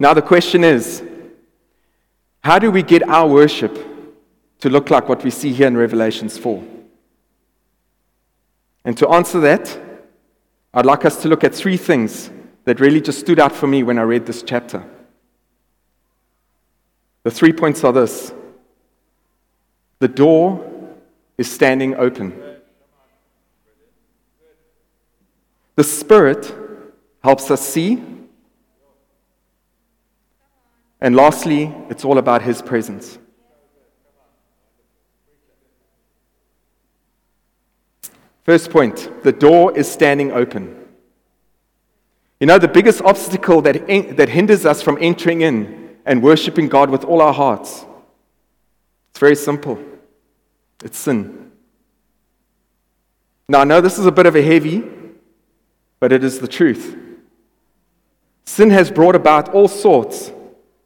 Now, 0.00 0.14
the 0.14 0.22
question 0.22 0.64
is 0.64 1.00
how 2.42 2.58
do 2.58 2.72
we 2.72 2.82
get 2.82 3.08
our 3.08 3.28
worship 3.28 3.72
to 4.58 4.68
look 4.68 4.90
like 4.90 5.08
what 5.08 5.22
we 5.22 5.30
see 5.30 5.52
here 5.52 5.68
in 5.68 5.76
Revelations 5.76 6.36
4? 6.36 6.73
And 8.84 8.96
to 8.98 9.08
answer 9.08 9.40
that, 9.40 9.78
I'd 10.72 10.86
like 10.86 11.04
us 11.04 11.22
to 11.22 11.28
look 11.28 11.44
at 11.44 11.54
three 11.54 11.76
things 11.76 12.30
that 12.64 12.80
really 12.80 13.00
just 13.00 13.20
stood 13.20 13.38
out 13.38 13.52
for 13.52 13.66
me 13.66 13.82
when 13.82 13.98
I 13.98 14.02
read 14.02 14.26
this 14.26 14.42
chapter. 14.42 14.84
The 17.22 17.30
three 17.30 17.52
points 17.52 17.84
are 17.84 17.92
this 17.92 18.32
the 19.98 20.08
door 20.08 20.62
is 21.38 21.50
standing 21.50 21.94
open. 21.94 22.38
The 25.76 25.84
Spirit 25.84 26.54
helps 27.22 27.50
us 27.50 27.66
see. 27.66 28.02
And 31.00 31.16
lastly, 31.16 31.74
it's 31.88 32.04
all 32.04 32.18
about 32.18 32.42
His 32.42 32.62
presence. 32.62 33.18
First 38.44 38.70
point 38.70 39.10
the 39.22 39.32
door 39.32 39.76
is 39.76 39.90
standing 39.90 40.30
open. 40.30 40.80
You 42.40 42.46
know, 42.46 42.58
the 42.58 42.68
biggest 42.68 43.02
obstacle 43.02 43.62
that, 43.62 43.86
that 44.16 44.28
hinders 44.28 44.66
us 44.66 44.82
from 44.82 44.98
entering 45.00 45.40
in 45.40 45.96
and 46.04 46.22
worshiping 46.22 46.68
God 46.68 46.90
with 46.90 47.04
all 47.04 47.22
our 47.22 47.32
hearts, 47.32 47.84
it's 49.10 49.18
very 49.18 49.36
simple 49.36 49.82
it's 50.84 50.98
sin. 50.98 51.50
Now, 53.48 53.60
I 53.60 53.64
know 53.64 53.80
this 53.80 53.98
is 53.98 54.06
a 54.06 54.12
bit 54.12 54.26
of 54.26 54.36
a 54.36 54.42
heavy, 54.42 54.84
but 55.98 56.12
it 56.12 56.22
is 56.22 56.38
the 56.38 56.48
truth. 56.48 56.96
Sin 58.44 58.70
has 58.70 58.90
brought 58.90 59.16
about 59.16 59.54
all 59.54 59.68
sorts 59.68 60.30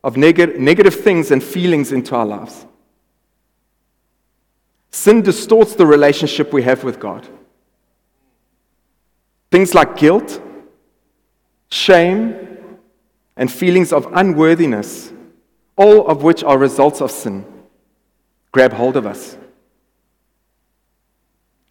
of 0.04 0.16
neg- 0.16 0.58
negative 0.58 0.94
things 0.94 1.32
and 1.32 1.42
feelings 1.42 1.90
into 1.90 2.14
our 2.14 2.24
lives. 2.24 2.64
Sin 4.90 5.22
distorts 5.22 5.74
the 5.74 5.86
relationship 5.86 6.52
we 6.52 6.62
have 6.62 6.84
with 6.84 7.00
God. 7.00 7.28
Things 9.50 9.74
like 9.74 9.96
guilt, 9.96 10.40
shame, 11.70 12.48
and 13.36 13.50
feelings 13.50 13.92
of 13.92 14.06
unworthiness, 14.12 15.12
all 15.76 16.06
of 16.06 16.22
which 16.22 16.44
are 16.44 16.58
results 16.58 17.00
of 17.00 17.10
sin, 17.10 17.46
grab 18.52 18.72
hold 18.72 18.96
of 18.96 19.06
us. 19.06 19.38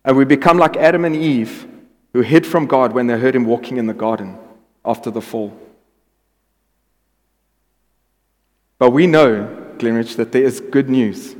And 0.03 0.15
we 0.15 0.25
become 0.25 0.57
like 0.57 0.77
Adam 0.77 1.05
and 1.05 1.15
Eve, 1.15 1.67
who 2.13 2.21
hid 2.21 2.47
from 2.47 2.65
God 2.65 2.93
when 2.93 3.07
they 3.07 3.19
heard 3.19 3.35
him 3.35 3.45
walking 3.45 3.77
in 3.77 3.85
the 3.85 3.93
garden 3.93 4.37
after 4.85 5.11
the 5.11 5.21
fall. 5.21 5.55
But 8.79 8.91
we 8.91 9.05
know, 9.05 9.73
Glenridge, 9.77 10.15
that 10.15 10.31
there 10.31 10.43
is 10.43 10.59
good 10.59 10.89
news. 10.89 11.35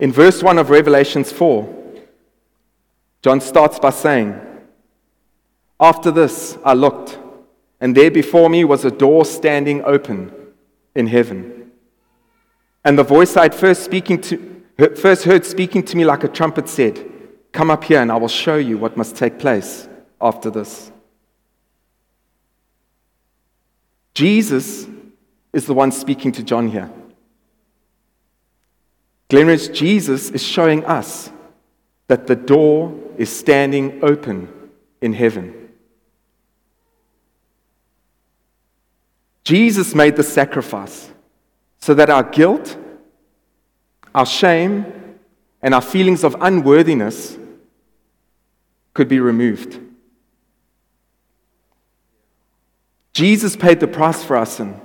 In 0.00 0.12
verse 0.12 0.42
1 0.42 0.58
of 0.58 0.70
Revelations 0.70 1.30
4, 1.30 1.77
John 3.22 3.40
starts 3.40 3.78
by 3.78 3.90
saying, 3.90 4.40
After 5.80 6.10
this 6.10 6.58
I 6.64 6.74
looked, 6.74 7.18
and 7.80 7.96
there 7.96 8.10
before 8.10 8.48
me 8.48 8.64
was 8.64 8.84
a 8.84 8.90
door 8.90 9.24
standing 9.24 9.84
open 9.84 10.32
in 10.94 11.06
heaven. 11.06 11.70
And 12.84 12.98
the 12.98 13.04
voice 13.04 13.36
I 13.36 13.42
had 13.44 13.54
first, 13.54 13.84
speaking 13.84 14.20
to, 14.22 14.62
first 14.96 15.24
heard 15.24 15.44
speaking 15.44 15.82
to 15.84 15.96
me 15.96 16.04
like 16.04 16.24
a 16.24 16.28
trumpet 16.28 16.68
said, 16.68 17.04
Come 17.52 17.70
up 17.70 17.84
here, 17.84 18.00
and 18.00 18.12
I 18.12 18.16
will 18.16 18.28
show 18.28 18.56
you 18.56 18.78
what 18.78 18.96
must 18.96 19.16
take 19.16 19.38
place 19.38 19.88
after 20.20 20.50
this. 20.50 20.92
Jesus 24.14 24.86
is 25.52 25.66
the 25.66 25.74
one 25.74 25.92
speaking 25.92 26.32
to 26.32 26.42
John 26.42 26.68
here. 26.68 26.90
Glenridge, 29.28 29.72
Jesus 29.72 30.30
is 30.30 30.42
showing 30.42 30.84
us 30.84 31.30
that 32.08 32.26
the 32.26 32.36
door 32.36 32.92
is 33.16 33.34
standing 33.34 34.02
open 34.02 34.48
in 35.00 35.12
heaven. 35.12 35.68
Jesus 39.44 39.94
made 39.94 40.16
the 40.16 40.22
sacrifice 40.22 41.10
so 41.78 41.94
that 41.94 42.10
our 42.10 42.22
guilt, 42.22 42.76
our 44.14 44.26
shame, 44.26 44.84
and 45.62 45.74
our 45.74 45.80
feelings 45.80 46.24
of 46.24 46.36
unworthiness 46.40 47.38
could 48.94 49.08
be 49.08 49.20
removed. 49.20 49.80
Jesus 53.12 53.56
paid 53.56 53.80
the 53.80 53.88
price 53.88 54.22
for 54.22 54.36
our 54.36 54.46
sin 54.46 54.80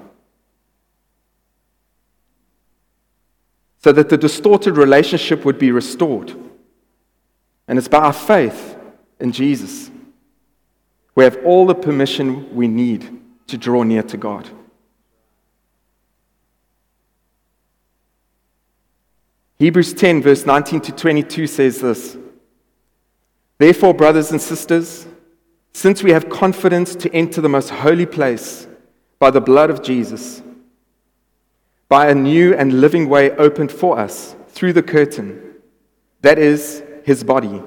so 3.79 3.91
that 3.91 4.09
the 4.09 4.17
distorted 4.17 4.77
relationship 4.77 5.43
would 5.45 5.59
be 5.59 5.71
restored. 5.71 6.42
And 7.67 7.77
it's 7.77 7.87
by 7.87 7.99
our 7.99 8.13
faith 8.13 8.77
in 9.19 9.31
Jesus 9.31 9.89
we 11.15 11.23
have 11.23 11.37
all 11.45 11.65
the 11.65 11.75
permission 11.75 12.55
we 12.55 12.67
need 12.67 13.21
to 13.47 13.57
draw 13.57 13.83
near 13.83 14.03
to 14.03 14.17
God. 14.17 14.49
Hebrews 19.59 19.93
10, 19.93 20.21
verse 20.21 20.45
19 20.45 20.81
to 20.81 20.91
22 20.91 21.47
says 21.47 21.79
this 21.79 22.17
Therefore, 23.59 23.93
brothers 23.93 24.31
and 24.31 24.41
sisters, 24.41 25.07
since 25.73 26.03
we 26.03 26.11
have 26.11 26.29
confidence 26.29 26.95
to 26.95 27.13
enter 27.13 27.41
the 27.41 27.49
most 27.49 27.69
holy 27.69 28.05
place 28.05 28.67
by 29.19 29.29
the 29.29 29.41
blood 29.41 29.69
of 29.69 29.83
Jesus, 29.83 30.41
by 31.87 32.09
a 32.09 32.15
new 32.15 32.55
and 32.55 32.81
living 32.81 33.07
way 33.07 33.31
opened 33.31 33.71
for 33.71 33.99
us 33.99 34.35
through 34.49 34.73
the 34.73 34.83
curtain, 34.83 35.55
that 36.21 36.39
is, 36.39 36.83
his 37.03 37.23
body. 37.23 37.61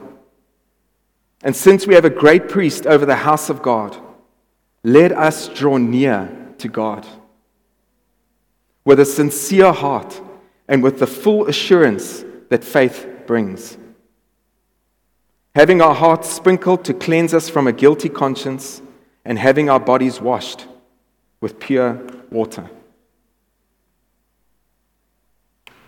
And 1.42 1.54
since 1.54 1.86
we 1.86 1.94
have 1.94 2.04
a 2.04 2.10
great 2.10 2.48
priest 2.48 2.86
over 2.86 3.06
the 3.06 3.16
house 3.16 3.50
of 3.50 3.62
God, 3.62 3.96
let 4.82 5.12
us 5.12 5.48
draw 5.48 5.76
near 5.76 6.54
to 6.58 6.68
God 6.68 7.06
with 8.84 9.00
a 9.00 9.04
sincere 9.04 9.72
heart 9.72 10.20
and 10.68 10.82
with 10.82 10.98
the 10.98 11.06
full 11.06 11.46
assurance 11.46 12.24
that 12.48 12.64
faith 12.64 13.06
brings 13.26 13.76
having 15.56 15.80
our 15.80 15.94
hearts 15.94 16.28
sprinkled 16.28 16.84
to 16.84 16.92
cleanse 16.92 17.32
us 17.32 17.48
from 17.48 17.66
a 17.66 17.72
guilty 17.72 18.10
conscience, 18.10 18.82
and 19.24 19.38
having 19.38 19.70
our 19.70 19.80
bodies 19.80 20.20
washed 20.20 20.66
with 21.40 21.58
pure 21.58 21.98
water. 22.30 22.68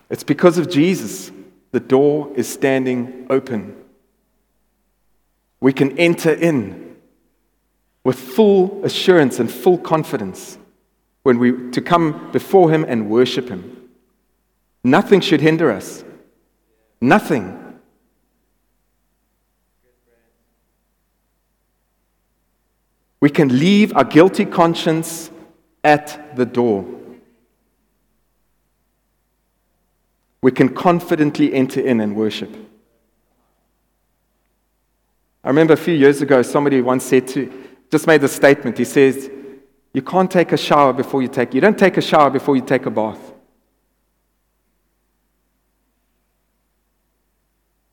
It's 0.09 0.25
because 0.25 0.57
of 0.57 0.71
Jesus 0.71 1.31
the 1.71 1.81
door 1.81 2.31
is 2.35 2.49
standing 2.49 3.27
open. 3.31 3.77
We 5.61 5.73
can 5.73 5.99
enter 5.99 6.33
in 6.33 6.97
with 8.05 8.19
full 8.19 8.85
assurance 8.85 9.39
and 9.39 9.51
full 9.51 9.79
confidence 9.79 10.59
when 11.23 11.39
we 11.39 11.71
to 11.73 11.81
come 11.81 12.31
before 12.33 12.71
him 12.71 12.85
and 12.89 13.11
worship 13.11 13.49
him. 13.49 13.91
Nothing 14.83 15.21
should 15.21 15.41
hinder 15.41 15.71
us. 15.71 16.05
Nothing. 17.01 17.79
We 23.21 23.31
can 23.31 23.59
leave 23.59 23.95
our 23.97 24.05
guilty 24.05 24.45
conscience 24.45 25.31
at 25.83 26.37
the 26.37 26.47
door. 26.47 26.98
We 30.41 30.53
can 30.53 30.75
confidently 30.75 31.53
enter 31.53 31.81
in 31.81 32.01
and 32.01 32.15
worship. 32.15 32.55
I 35.43 35.49
remember 35.49 35.73
a 35.73 35.79
few 35.79 35.95
years 35.95 36.21
ago, 36.21 36.43
somebody 36.43 36.81
once 36.81 37.05
said 37.05 37.27
to, 37.29 37.53
just 37.91 38.07
made 38.07 38.21
the 38.21 38.29
statement. 38.29 38.79
He 38.79 38.85
says, 38.85 39.31
You 39.93 40.03
can't 40.03 40.31
take 40.31 40.53
a 40.53 40.57
shower 40.57 40.93
before 40.93 41.23
you 41.23 41.29
take, 41.29 41.55
you 41.55 41.61
don't 41.61 41.79
take 41.79 41.97
a 41.97 42.03
shower 42.03 42.31
before 42.31 42.57
you 42.57 42.63
take 42.63 42.87
a 42.87 42.91
bath. 42.91 43.33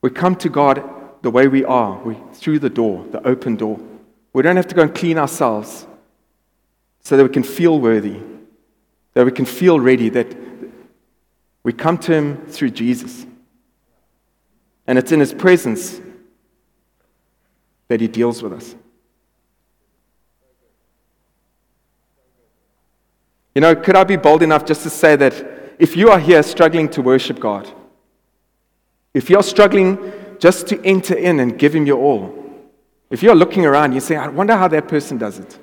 We 0.02 0.12
come 0.12 0.36
to 0.36 0.50
God 0.50 0.84
the 1.24 1.32
way 1.32 1.48
we 1.48 1.66
are, 1.66 1.98
we, 2.04 2.16
through 2.34 2.60
the 2.60 2.70
door, 2.70 3.06
the 3.10 3.26
open 3.28 3.56
door. 3.56 3.80
We 4.34 4.44
don't 4.44 4.56
have 4.56 4.68
to 4.68 4.76
go 4.76 4.84
and 4.84 4.94
clean 4.94 5.18
ourselves 5.18 5.88
so 7.02 7.18
that 7.18 7.24
we 7.24 7.30
can 7.30 7.42
feel 7.42 7.80
worthy, 7.80 8.20
that 9.14 9.26
we 9.26 9.32
can 9.32 9.46
feel 9.46 9.80
ready, 9.80 10.10
that 10.10 10.55
we 11.66 11.74
come 11.74 11.98
to 11.98 12.14
Him 12.14 12.46
through 12.46 12.70
Jesus. 12.70 13.26
And 14.86 15.00
it's 15.00 15.12
in 15.12 15.20
His 15.20 15.34
presence 15.34 16.00
that 17.88 18.00
He 18.00 18.08
deals 18.08 18.44
with 18.44 18.54
us. 18.54 18.76
You 23.56 23.62
know, 23.62 23.76
could 23.76 23.96
I 23.96 24.04
be 24.04 24.16
bold 24.16 24.44
enough 24.44 24.64
just 24.64 24.84
to 24.84 24.92
say 24.92 25.16
that 25.16 25.74
if 25.80 25.98
you 25.98 26.12
are 26.12 26.20
here 26.20 26.44
struggling 26.44 26.88
to 26.90 27.02
worship 27.02 27.40
God, 27.40 27.68
if 29.16 29.30
you're 29.30 29.42
struggling 29.42 30.14
just 30.38 30.68
to 30.68 30.80
enter 30.86 31.16
in 31.16 31.40
and 31.40 31.58
give 31.58 31.74
Him 31.74 31.88
your 31.88 31.98
all, 31.98 32.44
if 33.10 33.24
you're 33.24 33.34
looking 33.34 33.66
around, 33.66 33.94
you 33.94 34.02
say, 34.02 34.16
I 34.16 34.28
wonder 34.28 34.56
how 34.56 34.68
that 34.68 34.88
person 34.88 35.18
does 35.18 35.40
it. 35.40 35.58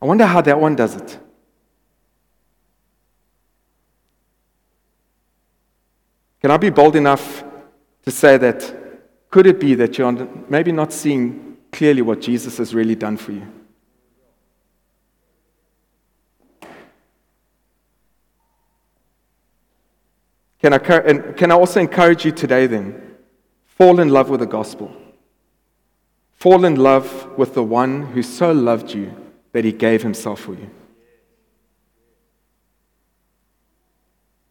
I 0.00 0.06
wonder 0.06 0.24
how 0.24 0.40
that 0.40 0.58
one 0.58 0.76
does 0.76 0.94
it. 0.94 1.18
Can 6.44 6.50
I 6.50 6.58
be 6.58 6.68
bold 6.68 6.94
enough 6.94 7.42
to 8.02 8.10
say 8.10 8.36
that 8.36 8.74
could 9.30 9.46
it 9.46 9.58
be 9.58 9.74
that 9.76 9.96
you're 9.96 10.12
maybe 10.46 10.72
not 10.72 10.92
seeing 10.92 11.56
clearly 11.72 12.02
what 12.02 12.20
Jesus 12.20 12.58
has 12.58 12.74
really 12.74 12.94
done 12.94 13.16
for 13.16 13.32
you? 13.32 13.50
Can 20.58 20.74
I, 20.74 20.78
can 20.78 21.50
I 21.50 21.54
also 21.54 21.80
encourage 21.80 22.26
you 22.26 22.32
today 22.32 22.66
then? 22.66 23.16
Fall 23.64 23.98
in 23.98 24.10
love 24.10 24.28
with 24.28 24.40
the 24.40 24.46
gospel. 24.46 24.94
Fall 26.32 26.66
in 26.66 26.76
love 26.76 27.38
with 27.38 27.54
the 27.54 27.62
one 27.62 28.08
who 28.08 28.22
so 28.22 28.52
loved 28.52 28.92
you 28.92 29.16
that 29.52 29.64
he 29.64 29.72
gave 29.72 30.02
himself 30.02 30.40
for 30.40 30.52
you. 30.52 30.68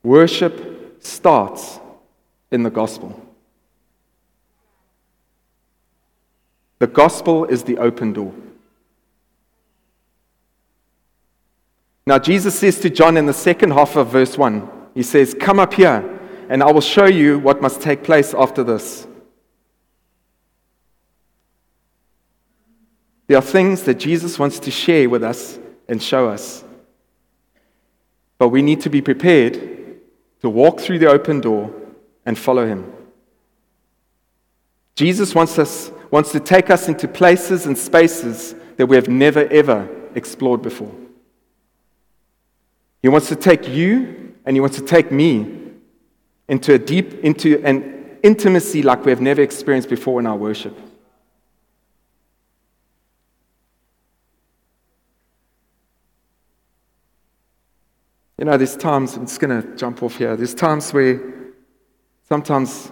Worship 0.02 0.98
starts 1.00 1.80
in 2.54 2.64
the 2.64 2.70
gospel. 2.70 3.20
The 6.80 6.88
gospel 6.88 7.46
is 7.46 7.64
the 7.64 7.78
open 7.78 8.14
door. 8.14 8.34
Now, 12.06 12.20
Jesus 12.20 12.60
says 12.60 12.80
to 12.82 12.90
John 12.90 13.16
in 13.16 13.26
the 13.26 13.34
second 13.34 13.72
half 13.72 13.96
of 13.96 14.10
verse 14.10 14.38
1, 14.38 14.70
He 14.94 15.04
says, 15.04 15.36
Come 15.40 15.60
up 15.60 15.74
here, 15.74 16.20
and 16.50 16.62
I 16.62 16.72
will 16.72 16.82
show 16.82 17.06
you 17.06 17.40
what 17.40 17.62
must 17.62 17.82
take 17.82 18.04
place 18.04 18.34
after 18.34 18.64
this. 18.64 19.08
There 23.28 23.38
are 23.38 23.42
things 23.42 23.84
that 23.84 23.96
Jesus 23.96 24.38
wants 24.38 24.60
to 24.60 24.72
share 24.72 25.10
with 25.10 25.24
us 25.24 25.58
and 25.88 26.04
show 26.04 26.28
us. 26.28 26.64
But 28.38 28.50
we 28.50 28.62
need 28.62 28.82
to 28.82 28.90
be 28.90 29.02
prepared 29.02 30.02
to 30.42 30.50
walk 30.50 30.82
through 30.82 31.00
the 31.00 31.10
open 31.10 31.40
door 31.40 31.74
and 32.26 32.38
follow 32.38 32.66
Him. 32.66 32.92
Jesus 34.96 35.34
wants, 35.34 35.58
us, 35.58 35.92
wants 36.12 36.32
to 36.32 36.40
take 36.40 36.70
us 36.70 36.88
into 36.88 37.08
places 37.08 37.66
and 37.66 37.78
spaces 37.78 38.56
that 38.78 38.86
we 38.86 38.96
have 38.96 39.08
never, 39.08 39.48
ever 39.48 39.90
explored 40.16 40.62
before. 40.62 40.94
He 43.02 43.10
wants 43.10 43.28
to 43.30 43.36
take 43.36 43.68
you 43.68 44.34
and 44.46 44.56
He 44.56 44.62
wants 44.62 44.78
to 44.78 44.86
take 44.86 45.12
me 45.12 45.62
into 46.48 46.74
a 46.74 46.80
deep, 46.80 47.24
into 47.24 47.64
an 47.64 48.18
intimacy 48.24 48.82
like 48.82 49.04
we 49.06 49.12
have 49.12 49.22
never 49.22 49.42
experienced 49.42 49.90
before 49.90 50.20
in 50.20 50.28
our 50.28 50.38
worship. 50.38 50.78
You 58.38 58.46
know, 58.46 58.58
there's 58.58 58.76
times, 58.76 59.16
I'm 59.16 59.26
just 59.26 59.40
going 59.40 59.62
to 59.62 59.76
jump 59.78 60.04
off 60.04 60.18
here. 60.18 60.36
There's 60.36 60.54
times 60.54 60.92
where 60.92 61.22
sometimes 62.24 62.92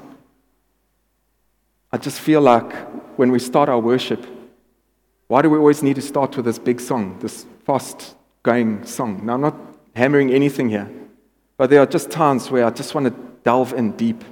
I 1.92 1.98
just 1.98 2.20
feel 2.20 2.42
like 2.42 2.74
when 3.18 3.32
we 3.32 3.40
start 3.40 3.70
our 3.70 3.80
worship, 3.80 4.26
why 5.28 5.42
do 5.42 5.50
we 5.50 5.58
always 5.58 5.84
need 5.84 5.96
to 5.96 6.02
start 6.02 6.36
with 6.36 6.46
this 6.46 6.60
big 6.60 6.80
song, 6.80 7.20
this 7.20 7.46
fast 7.66 8.16
going 8.44 8.86
song? 8.86 9.26
Now, 9.26 9.34
I'm 9.36 9.42
not 9.42 9.56
hammering 9.96 10.32
anything 10.32 10.70
here. 10.70 10.90
But 11.58 11.70
there 11.70 11.80
are 11.82 11.86
just 11.86 12.10
times 12.10 12.50
where 12.50 12.66
I 12.66 12.70
just 12.72 12.96
want 12.96 13.08
to 13.08 13.14
delve 13.44 13.74
in 13.74 13.92
deep. 13.92 14.24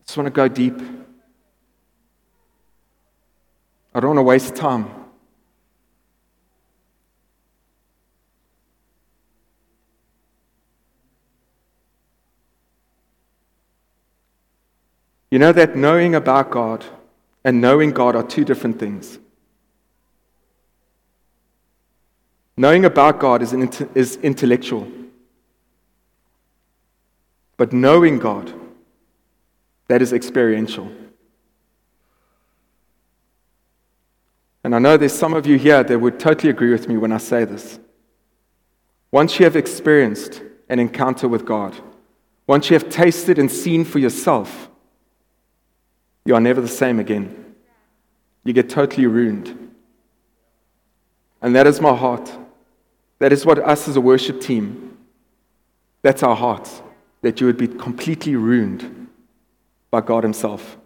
I 0.00 0.04
just 0.06 0.16
want 0.16 0.26
to 0.26 0.30
go 0.30 0.48
deep. 0.48 0.74
I 3.94 4.00
don't 4.00 4.16
want 4.16 4.18
to 4.18 4.22
waste 4.24 4.56
time. 4.56 5.03
You 15.34 15.40
know 15.40 15.50
that 15.50 15.74
knowing 15.74 16.14
about 16.14 16.52
God 16.52 16.84
and 17.42 17.60
knowing 17.60 17.90
God 17.90 18.14
are 18.14 18.22
two 18.22 18.44
different 18.44 18.78
things. 18.78 19.18
Knowing 22.56 22.84
about 22.84 23.18
God 23.18 23.42
is, 23.42 23.52
is 23.96 24.14
intellectual. 24.18 24.86
But 27.56 27.72
knowing 27.72 28.20
God, 28.20 28.54
that 29.88 30.00
is 30.00 30.12
experiential. 30.12 30.88
And 34.62 34.72
I 34.72 34.78
know 34.78 34.96
there's 34.96 35.18
some 35.18 35.34
of 35.34 35.48
you 35.48 35.58
here 35.58 35.82
that 35.82 35.98
would 35.98 36.20
totally 36.20 36.50
agree 36.50 36.70
with 36.70 36.88
me 36.88 36.96
when 36.96 37.10
I 37.10 37.18
say 37.18 37.44
this. 37.44 37.80
Once 39.10 39.40
you 39.40 39.46
have 39.46 39.56
experienced 39.56 40.42
an 40.68 40.78
encounter 40.78 41.26
with 41.26 41.44
God, 41.44 41.74
once 42.46 42.70
you 42.70 42.78
have 42.78 42.88
tasted 42.88 43.36
and 43.40 43.50
seen 43.50 43.84
for 43.84 43.98
yourself, 43.98 44.70
you 46.24 46.34
are 46.34 46.40
never 46.40 46.60
the 46.60 46.68
same 46.68 46.98
again. 46.98 47.54
You 48.44 48.52
get 48.52 48.68
totally 48.68 49.06
ruined. 49.06 49.70
And 51.42 51.54
that 51.54 51.66
is 51.66 51.80
my 51.80 51.94
heart. 51.94 52.30
That 53.18 53.32
is 53.32 53.44
what 53.44 53.58
us 53.58 53.88
as 53.88 53.96
a 53.96 54.00
worship 54.00 54.40
team, 54.40 54.96
that's 56.02 56.22
our 56.22 56.36
hearts, 56.36 56.82
that 57.22 57.40
you 57.40 57.46
would 57.46 57.56
be 57.56 57.68
completely 57.68 58.36
ruined 58.36 59.08
by 59.90 60.00
God 60.00 60.24
Himself. 60.24 60.76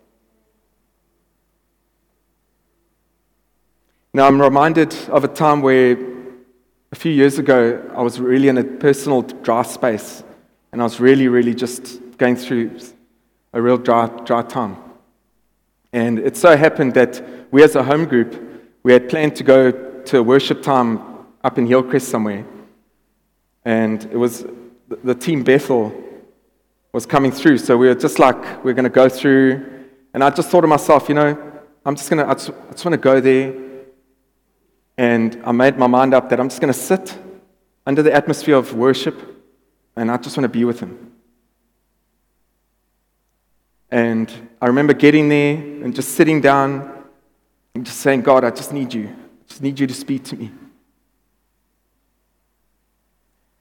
Now, 4.15 4.27
I'm 4.27 4.41
reminded 4.41 4.95
of 5.09 5.25
a 5.25 5.29
time 5.29 5.63
where 5.63 5.97
a 6.91 6.97
few 6.97 7.13
years 7.13 7.39
ago 7.39 7.83
I 7.95 8.03
was 8.03 8.21
really 8.21 8.49
in 8.49 8.59
a 8.59 8.65
personal 8.65 9.23
dry 9.23 9.63
space, 9.63 10.23
and 10.73 10.81
I 10.81 10.85
was 10.85 11.01
really, 11.01 11.29
really 11.29 11.55
just 11.55 12.01
going 12.19 12.37
through 12.37 12.79
a 13.53 13.63
real 13.63 13.79
dry, 13.79 14.07
dry 14.25 14.43
time. 14.43 14.77
And 15.93 16.19
it 16.19 16.37
so 16.37 16.57
happened 16.57 16.95
that 16.95 17.23
we, 17.51 17.63
as 17.63 17.75
a 17.75 17.83
home 17.83 18.05
group, 18.05 18.65
we 18.83 18.93
had 18.93 19.09
planned 19.09 19.37
to 19.37 19.45
go 19.45 19.71
to 19.71 20.19
a 20.19 20.23
worship 20.23 20.63
time 20.63 21.01
up 21.43 21.59
in 21.59 21.67
Hillcrest 21.67 22.09
somewhere. 22.09 22.45
And 23.65 24.05
it 24.05 24.17
was 24.17 24.47
the 25.03 25.15
team 25.15 25.43
Bethel 25.43 25.93
was 26.93 27.07
coming 27.07 27.31
through. 27.31 27.59
So 27.59 27.77
we 27.77 27.89
were 27.89 27.95
just 27.95 28.19
like, 28.19 28.65
we're 28.65 28.75
going 28.75 28.85
to 28.85 28.91
go 28.91 29.09
through. 29.09 29.87
And 30.15 30.25
I 30.25 30.31
just 30.31 30.51
thought 30.51 30.63
to 30.63 30.67
myself, 30.67 31.09
you 31.09 31.15
know, 31.15 31.37
I'm 31.85 31.95
just 31.95 32.11
going 32.11 32.25
to, 32.25 32.31
I 32.31 32.35
just, 32.35 32.51
just 32.73 32.85
want 32.85 32.95
to 32.95 32.99
go 32.99 33.21
there. 33.21 33.55
And 34.97 35.41
I 35.45 35.53
made 35.53 35.79
my 35.79 35.87
mind 35.87 36.13
up 36.13 36.29
that 36.31 36.41
I'm 36.41 36.49
just 36.49 36.61
going 36.61 36.73
to 36.73 36.79
sit 36.79 37.17
under 37.87 38.03
the 38.03 38.13
atmosphere 38.13 38.57
of 38.57 38.75
worship 38.75 39.17
and 39.97 40.11
I 40.11 40.17
just 40.17 40.37
want 40.37 40.45
to 40.45 40.49
be 40.49 40.65
with 40.65 40.81
him. 40.81 41.13
And 43.91 44.31
I 44.61 44.67
remember 44.67 44.93
getting 44.93 45.29
there 45.29 45.55
and 45.57 45.95
just 45.95 46.13
sitting 46.13 46.41
down 46.41 47.05
and 47.75 47.87
just 47.87 48.01
saying, 48.01 48.23
God, 48.23 48.45
I 48.45 48.51
just 48.51 48.73
need 48.73 48.93
you. 48.93 49.09
I 49.09 49.49
just 49.49 49.63
need 49.63 49.79
you 49.81 49.87
to 49.87 49.95
speak 49.95 50.25
to 50.25 50.37
me. 50.37 50.51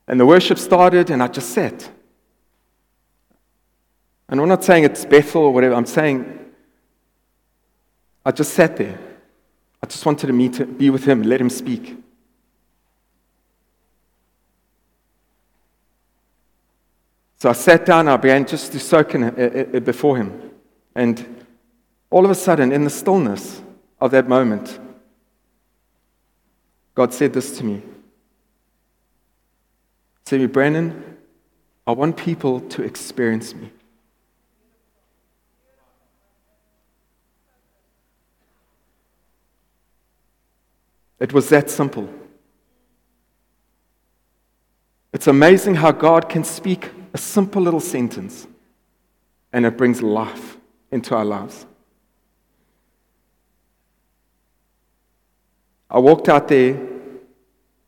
And 0.07 0.19
the 0.19 0.25
worship 0.25 0.57
started, 0.57 1.09
and 1.09 1.21
I 1.21 1.27
just 1.27 1.49
sat. 1.49 1.89
And 4.29 4.41
I'm 4.41 4.47
not 4.47 4.63
saying 4.63 4.83
it's 4.83 5.05
Bethel 5.05 5.43
or 5.43 5.53
whatever, 5.53 5.75
I'm 5.75 5.85
saying 5.85 6.37
I 8.25 8.31
just 8.31 8.53
sat 8.53 8.75
there. 8.75 8.99
I 9.81 9.85
just 9.85 10.05
wanted 10.05 10.27
to 10.27 10.33
meet, 10.33 10.77
be 10.77 10.89
with 10.89 11.05
him, 11.05 11.23
let 11.23 11.39
him 11.39 11.49
speak. 11.49 11.97
So 17.37 17.49
I 17.49 17.53
sat 17.53 17.85
down, 17.85 18.07
I 18.07 18.17
began 18.17 18.45
just 18.45 18.71
to 18.71 18.79
soak 18.79 19.13
in 19.13 19.23
it 19.23 19.85
before 19.85 20.17
him. 20.17 20.51
And 20.95 21.45
all 22.09 22.25
of 22.25 22.31
a 22.31 22.35
sudden, 22.35 22.71
in 22.71 22.83
the 22.83 22.89
stillness 22.89 23.61
of 24.01 24.11
that 24.11 24.27
moment, 24.27 24.79
God 26.95 27.13
said 27.13 27.33
this 27.33 27.57
to 27.59 27.63
me 27.63 27.83
Say, 30.25 30.45
Brandon, 30.47 31.17
I 31.85 31.91
want 31.91 32.17
people 32.17 32.59
to 32.61 32.81
experience 32.81 33.53
me. 33.53 33.71
It 41.19 41.33
was 41.33 41.49
that 41.49 41.69
simple. 41.69 42.09
It's 45.13 45.27
amazing 45.27 45.75
how 45.75 45.91
God 45.91 46.29
can 46.29 46.43
speak 46.43 46.91
a 47.13 47.17
simple 47.17 47.61
little 47.61 47.79
sentence 47.79 48.47
and 49.53 49.65
it 49.65 49.77
brings 49.77 50.01
life 50.01 50.57
into 50.91 51.15
our 51.15 51.25
lives. 51.25 51.65
I 55.89 55.99
walked 55.99 56.29
out 56.29 56.47
there 56.47 56.79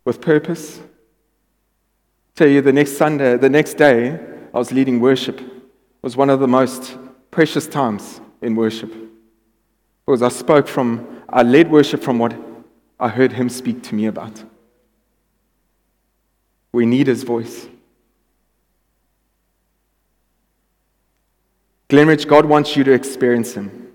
with 0.05 0.21
purpose 0.21 0.79
tell 2.39 2.47
you 2.47 2.61
the 2.61 2.71
next 2.71 2.95
Sunday, 2.95 3.35
the 3.35 3.49
next 3.49 3.73
day, 3.73 4.17
I 4.53 4.57
was 4.57 4.71
leading 4.71 5.01
worship. 5.01 5.41
It 5.41 5.51
was 6.01 6.15
one 6.15 6.29
of 6.29 6.39
the 6.39 6.47
most 6.47 6.97
precious 7.31 7.67
times 7.67 8.21
in 8.41 8.55
worship. 8.55 8.93
Because 10.05 10.21
I 10.21 10.29
spoke 10.29 10.65
from, 10.65 11.21
I 11.27 11.43
led 11.43 11.69
worship 11.69 12.01
from 12.01 12.17
what 12.17 12.33
I 12.97 13.09
heard 13.09 13.33
him 13.33 13.49
speak 13.49 13.83
to 13.83 13.95
me 13.95 14.05
about. 14.05 14.41
We 16.71 16.85
need 16.85 17.07
his 17.07 17.23
voice. 17.23 17.67
Glenridge, 21.89 22.27
God 22.27 22.45
wants 22.45 22.75
you 22.75 22.83
to 22.83 22.91
experience 22.91 23.53
him. 23.53 23.91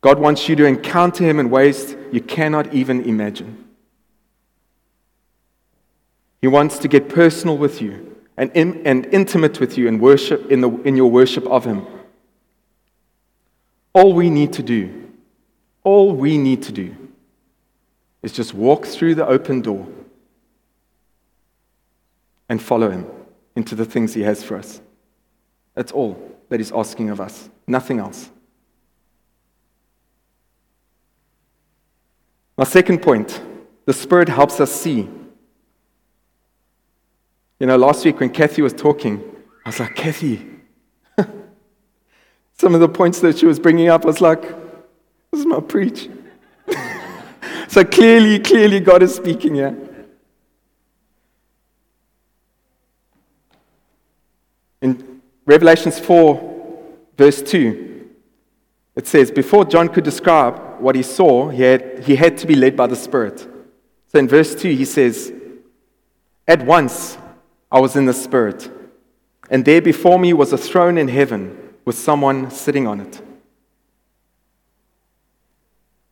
God 0.00 0.18
wants 0.18 0.48
you 0.48 0.56
to 0.56 0.64
encounter 0.64 1.24
him 1.24 1.38
in 1.38 1.50
ways 1.50 1.96
you 2.12 2.20
cannot 2.20 2.72
even 2.72 3.02
imagine. 3.02 3.68
He 6.40 6.48
wants 6.48 6.78
to 6.78 6.88
get 6.88 7.08
personal 7.08 7.58
with 7.58 7.82
you 7.82 8.16
and, 8.36 8.50
in, 8.54 8.86
and 8.86 9.04
intimate 9.06 9.60
with 9.60 9.76
you 9.76 9.86
in, 9.86 9.98
worship, 9.98 10.50
in, 10.50 10.62
the, 10.62 10.70
in 10.82 10.96
your 10.96 11.10
worship 11.10 11.46
of 11.46 11.64
Him. 11.64 11.86
All 13.92 14.14
we 14.14 14.30
need 14.30 14.54
to 14.54 14.62
do, 14.62 15.10
all 15.84 16.14
we 16.14 16.38
need 16.38 16.62
to 16.62 16.72
do 16.72 16.96
is 18.22 18.32
just 18.32 18.54
walk 18.54 18.86
through 18.86 19.16
the 19.16 19.26
open 19.26 19.60
door 19.60 19.86
and 22.48 22.62
follow 22.62 22.90
Him 22.90 23.06
into 23.54 23.74
the 23.74 23.84
things 23.84 24.14
He 24.14 24.22
has 24.22 24.42
for 24.42 24.56
us. 24.56 24.80
That's 25.74 25.92
all. 25.92 26.39
That 26.50 26.60
He's 26.60 26.72
asking 26.72 27.08
of 27.08 27.20
us, 27.20 27.48
nothing 27.66 27.98
else. 27.98 28.30
My 32.58 32.64
second 32.64 33.00
point 33.00 33.40
the 33.86 33.94
Spirit 33.94 34.28
helps 34.28 34.60
us 34.60 34.70
see. 34.70 35.08
You 37.58 37.66
know, 37.66 37.76
last 37.76 38.04
week 38.04 38.20
when 38.20 38.30
Kathy 38.30 38.62
was 38.62 38.72
talking, 38.72 39.20
I 39.64 39.70
was 39.70 39.80
like, 39.80 39.94
Kathy, 39.94 40.46
some 42.58 42.74
of 42.74 42.80
the 42.80 42.88
points 42.88 43.20
that 43.20 43.38
she 43.38 43.46
was 43.46 43.58
bringing 43.58 43.88
up, 43.88 44.04
I 44.04 44.06
was 44.06 44.20
like, 44.20 44.42
this 44.42 45.40
is 45.40 45.46
my 45.46 45.60
preach. 45.60 46.08
so 47.68 47.84
clearly, 47.84 48.38
clearly, 48.38 48.80
God 48.80 49.02
is 49.02 49.14
speaking 49.14 49.54
here. 49.54 49.68
In 49.68 49.89
Revelations 55.50 55.98
4, 55.98 56.94
verse 57.18 57.42
2, 57.42 58.08
it 58.94 59.08
says, 59.08 59.32
Before 59.32 59.64
John 59.64 59.88
could 59.88 60.04
describe 60.04 60.80
what 60.80 60.94
he 60.94 61.02
saw, 61.02 61.48
he 61.48 61.62
had, 61.62 62.04
he 62.04 62.14
had 62.14 62.38
to 62.38 62.46
be 62.46 62.54
led 62.54 62.76
by 62.76 62.86
the 62.86 62.94
Spirit. 62.94 63.40
So 64.06 64.20
in 64.20 64.28
verse 64.28 64.54
2, 64.54 64.70
he 64.70 64.84
says, 64.84 65.32
At 66.46 66.64
once 66.64 67.18
I 67.68 67.80
was 67.80 67.96
in 67.96 68.06
the 68.06 68.12
Spirit, 68.12 68.70
and 69.50 69.64
there 69.64 69.82
before 69.82 70.20
me 70.20 70.32
was 70.32 70.52
a 70.52 70.56
throne 70.56 70.96
in 70.96 71.08
heaven 71.08 71.58
with 71.84 71.98
someone 71.98 72.52
sitting 72.52 72.86
on 72.86 73.00
it. 73.00 73.20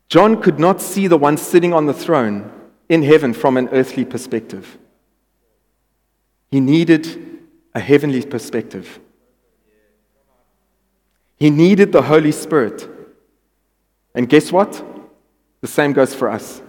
John 0.08 0.42
could 0.42 0.58
not 0.58 0.80
see 0.80 1.06
the 1.06 1.16
one 1.16 1.36
sitting 1.36 1.72
on 1.72 1.86
the 1.86 1.94
throne 1.94 2.50
in 2.88 3.04
heaven 3.04 3.32
from 3.32 3.56
an 3.56 3.68
earthly 3.68 4.04
perspective. 4.04 4.78
He 6.50 6.58
needed 6.58 7.38
a 7.72 7.78
heavenly 7.78 8.26
perspective. 8.26 8.98
He 11.38 11.50
needed 11.50 11.92
the 11.92 12.02
Holy 12.02 12.32
Spirit. 12.32 12.88
And 14.14 14.28
guess 14.28 14.50
what? 14.50 14.84
The 15.60 15.68
same 15.68 15.92
goes 15.92 16.14
for 16.14 16.28
us. 16.28 16.60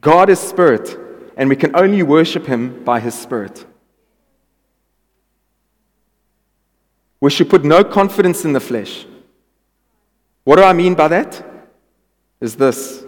God 0.00 0.28
is 0.28 0.38
Spirit, 0.38 0.96
and 1.36 1.48
we 1.48 1.56
can 1.56 1.74
only 1.74 2.02
worship 2.02 2.46
Him 2.46 2.84
by 2.84 3.00
His 3.00 3.14
Spirit. 3.14 3.64
We 7.20 7.30
should 7.30 7.48
put 7.48 7.64
no 7.64 7.82
confidence 7.82 8.44
in 8.44 8.52
the 8.52 8.60
flesh. 8.60 9.06
What 10.44 10.56
do 10.56 10.62
I 10.62 10.72
mean 10.74 10.94
by 10.94 11.08
that? 11.08 11.44
Is 12.40 12.54
this. 12.56 13.04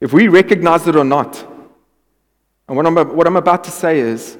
If 0.00 0.12
we 0.12 0.28
recognize 0.28 0.86
it 0.86 0.94
or 0.94 1.04
not, 1.04 1.44
and 2.68 2.76
what 2.76 2.86
I'm, 2.86 2.94
what 3.16 3.26
I'm 3.26 3.36
about 3.36 3.64
to 3.64 3.70
say 3.70 3.98
is, 3.98 4.38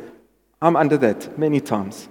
I'm 0.60 0.76
under 0.76 0.98
that 0.98 1.38
many 1.38 1.60
times. 1.60 2.08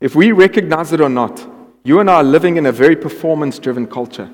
If 0.00 0.14
we 0.14 0.32
recognize 0.32 0.92
it 0.92 1.00
or 1.00 1.08
not, 1.08 1.44
you 1.84 2.00
and 2.00 2.10
I 2.10 2.16
are 2.16 2.24
living 2.24 2.56
in 2.56 2.66
a 2.66 2.72
very 2.72 2.96
performance 2.96 3.58
driven 3.58 3.86
culture. 3.86 4.30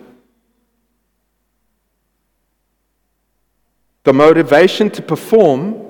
The 4.03 4.13
motivation 4.13 4.91
to 4.91 5.03
perform 5.03 5.83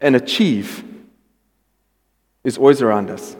and 0.00 0.16
achieve 0.16 0.84
is 2.42 2.58
always 2.58 2.82
around 2.82 3.10
us. 3.10 3.36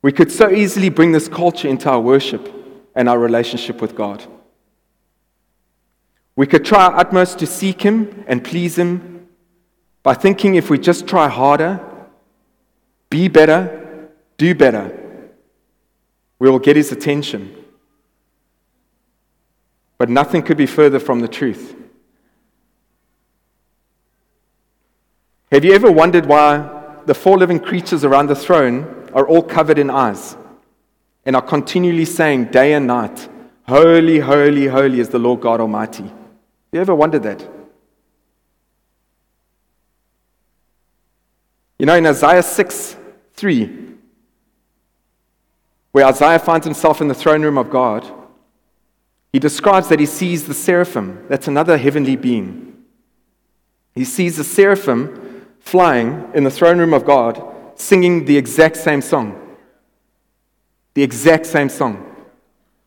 We 0.00 0.12
could 0.12 0.30
so 0.30 0.50
easily 0.50 0.88
bring 0.88 1.12
this 1.12 1.28
culture 1.28 1.68
into 1.68 1.90
our 1.90 2.00
worship 2.00 2.54
and 2.94 3.08
our 3.08 3.18
relationship 3.18 3.82
with 3.82 3.94
God. 3.94 4.24
We 6.36 6.46
could 6.46 6.64
try 6.64 6.86
our 6.86 6.96
utmost 6.96 7.40
to 7.40 7.46
seek 7.46 7.82
Him 7.82 8.24
and 8.28 8.44
please 8.44 8.78
Him 8.78 9.28
by 10.02 10.14
thinking 10.14 10.54
if 10.54 10.70
we 10.70 10.78
just 10.78 11.06
try 11.06 11.28
harder, 11.28 11.84
be 13.10 13.28
better, 13.28 14.10
do 14.36 14.54
better, 14.54 14.96
we 16.38 16.50
will 16.50 16.58
get 16.58 16.76
His 16.76 16.92
attention. 16.92 17.54
But 19.96 20.08
nothing 20.08 20.42
could 20.42 20.56
be 20.56 20.66
further 20.66 21.00
from 21.00 21.20
the 21.20 21.28
truth. 21.28 21.74
Have 25.50 25.64
you 25.64 25.72
ever 25.72 25.90
wondered 25.90 26.26
why 26.26 27.00
the 27.06 27.14
four 27.14 27.38
living 27.38 27.58
creatures 27.58 28.04
around 28.04 28.26
the 28.26 28.36
throne 28.36 29.10
are 29.14 29.26
all 29.26 29.42
covered 29.42 29.78
in 29.78 29.90
eyes 29.90 30.36
and 31.24 31.34
are 31.34 31.42
continually 31.42 32.04
saying 32.04 32.46
day 32.46 32.74
and 32.74 32.86
night, 32.86 33.28
Holy, 33.66 34.18
holy, 34.18 34.66
holy 34.66 35.00
is 35.00 35.10
the 35.10 35.18
Lord 35.18 35.40
God 35.40 35.60
Almighty. 35.60 36.04
Have 36.04 36.12
You 36.72 36.80
ever 36.80 36.94
wondered 36.94 37.22
that? 37.24 37.46
You 41.78 41.86
know, 41.86 41.94
in 41.94 42.06
Isaiah 42.06 42.42
6 42.42 42.96
3, 43.38 43.94
where 45.92 46.04
Isaiah 46.04 46.38
finds 46.40 46.66
himself 46.66 47.00
in 47.00 47.08
the 47.08 47.14
throne 47.14 47.42
room 47.42 47.56
of 47.56 47.70
God, 47.70 48.04
he 49.32 49.38
describes 49.38 49.88
that 49.88 50.00
he 50.00 50.06
sees 50.06 50.46
the 50.46 50.54
seraphim. 50.54 51.24
That's 51.28 51.46
another 51.46 51.78
heavenly 51.78 52.16
being. 52.16 52.82
He 53.94 54.04
sees 54.04 54.36
the 54.36 54.44
seraphim 54.44 55.46
flying 55.60 56.30
in 56.34 56.44
the 56.44 56.50
throne 56.50 56.78
room 56.78 56.92
of 56.92 57.04
God 57.04 57.42
singing 57.76 58.24
the 58.24 58.36
exact 58.36 58.76
same 58.76 59.00
song. 59.00 59.56
The 60.94 61.02
exact 61.02 61.46
same 61.46 61.68
song. 61.68 61.94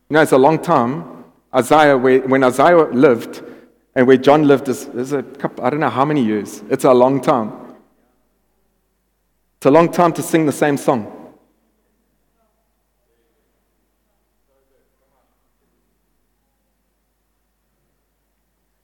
You 0.09 0.15
know, 0.15 0.21
it's 0.21 0.33
a 0.33 0.37
long 0.37 0.59
time. 0.59 1.23
Isaiah, 1.55 1.97
when 1.97 2.43
Isaiah 2.43 2.83
lived, 2.91 3.41
and 3.95 4.05
where 4.05 4.17
John 4.17 4.47
lived 4.47 4.67
is, 4.67 4.87
is 4.87 5.13
a 5.13 5.23
couple, 5.23 5.63
I 5.63 5.69
don't 5.69 5.79
know 5.79 5.89
how 5.89 6.03
many 6.03 6.23
years. 6.23 6.61
It's 6.69 6.83
a 6.83 6.93
long 6.93 7.21
time. 7.21 7.70
It's 9.61 9.67
a 9.67 9.69
long 9.69 9.91
time 9.91 10.11
to 10.13 10.23
sing 10.23 10.47
the 10.47 10.51
same 10.51 10.75
song. 10.75 11.35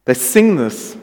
They 0.06 0.14
sing 0.14 0.56
this 0.56 0.96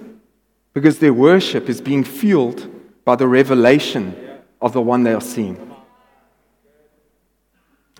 because 0.74 1.00
their 1.00 1.12
worship 1.12 1.68
is 1.68 1.80
being 1.80 2.04
fueled 2.04 2.70
by 3.04 3.16
the 3.16 3.26
revelation 3.26 4.14
of 4.62 4.72
the 4.74 4.80
one 4.80 5.02
they 5.02 5.12
are 5.12 5.20
seeing. 5.20 5.58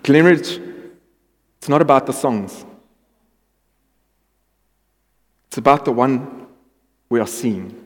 Glenridge, 0.01 0.61
it's 1.57 1.67
not 1.67 1.81
about 1.81 2.05
the 2.05 2.13
songs, 2.13 2.63
it's 5.47 5.57
about 5.57 5.83
the 5.83 5.91
one 5.91 6.47
we 7.09 7.19
are 7.19 7.27
seeing. 7.27 7.84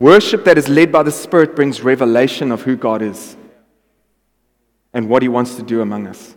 Worship 0.00 0.44
that 0.46 0.56
is 0.56 0.68
led 0.68 0.90
by 0.90 1.02
the 1.02 1.12
Spirit 1.12 1.54
brings 1.54 1.82
revelation 1.82 2.50
of 2.50 2.62
who 2.62 2.74
God 2.74 3.02
is 3.02 3.36
and 4.94 5.10
what 5.10 5.20
He 5.22 5.28
wants 5.28 5.56
to 5.56 5.62
do 5.62 5.82
among 5.82 6.06
us. 6.06 6.34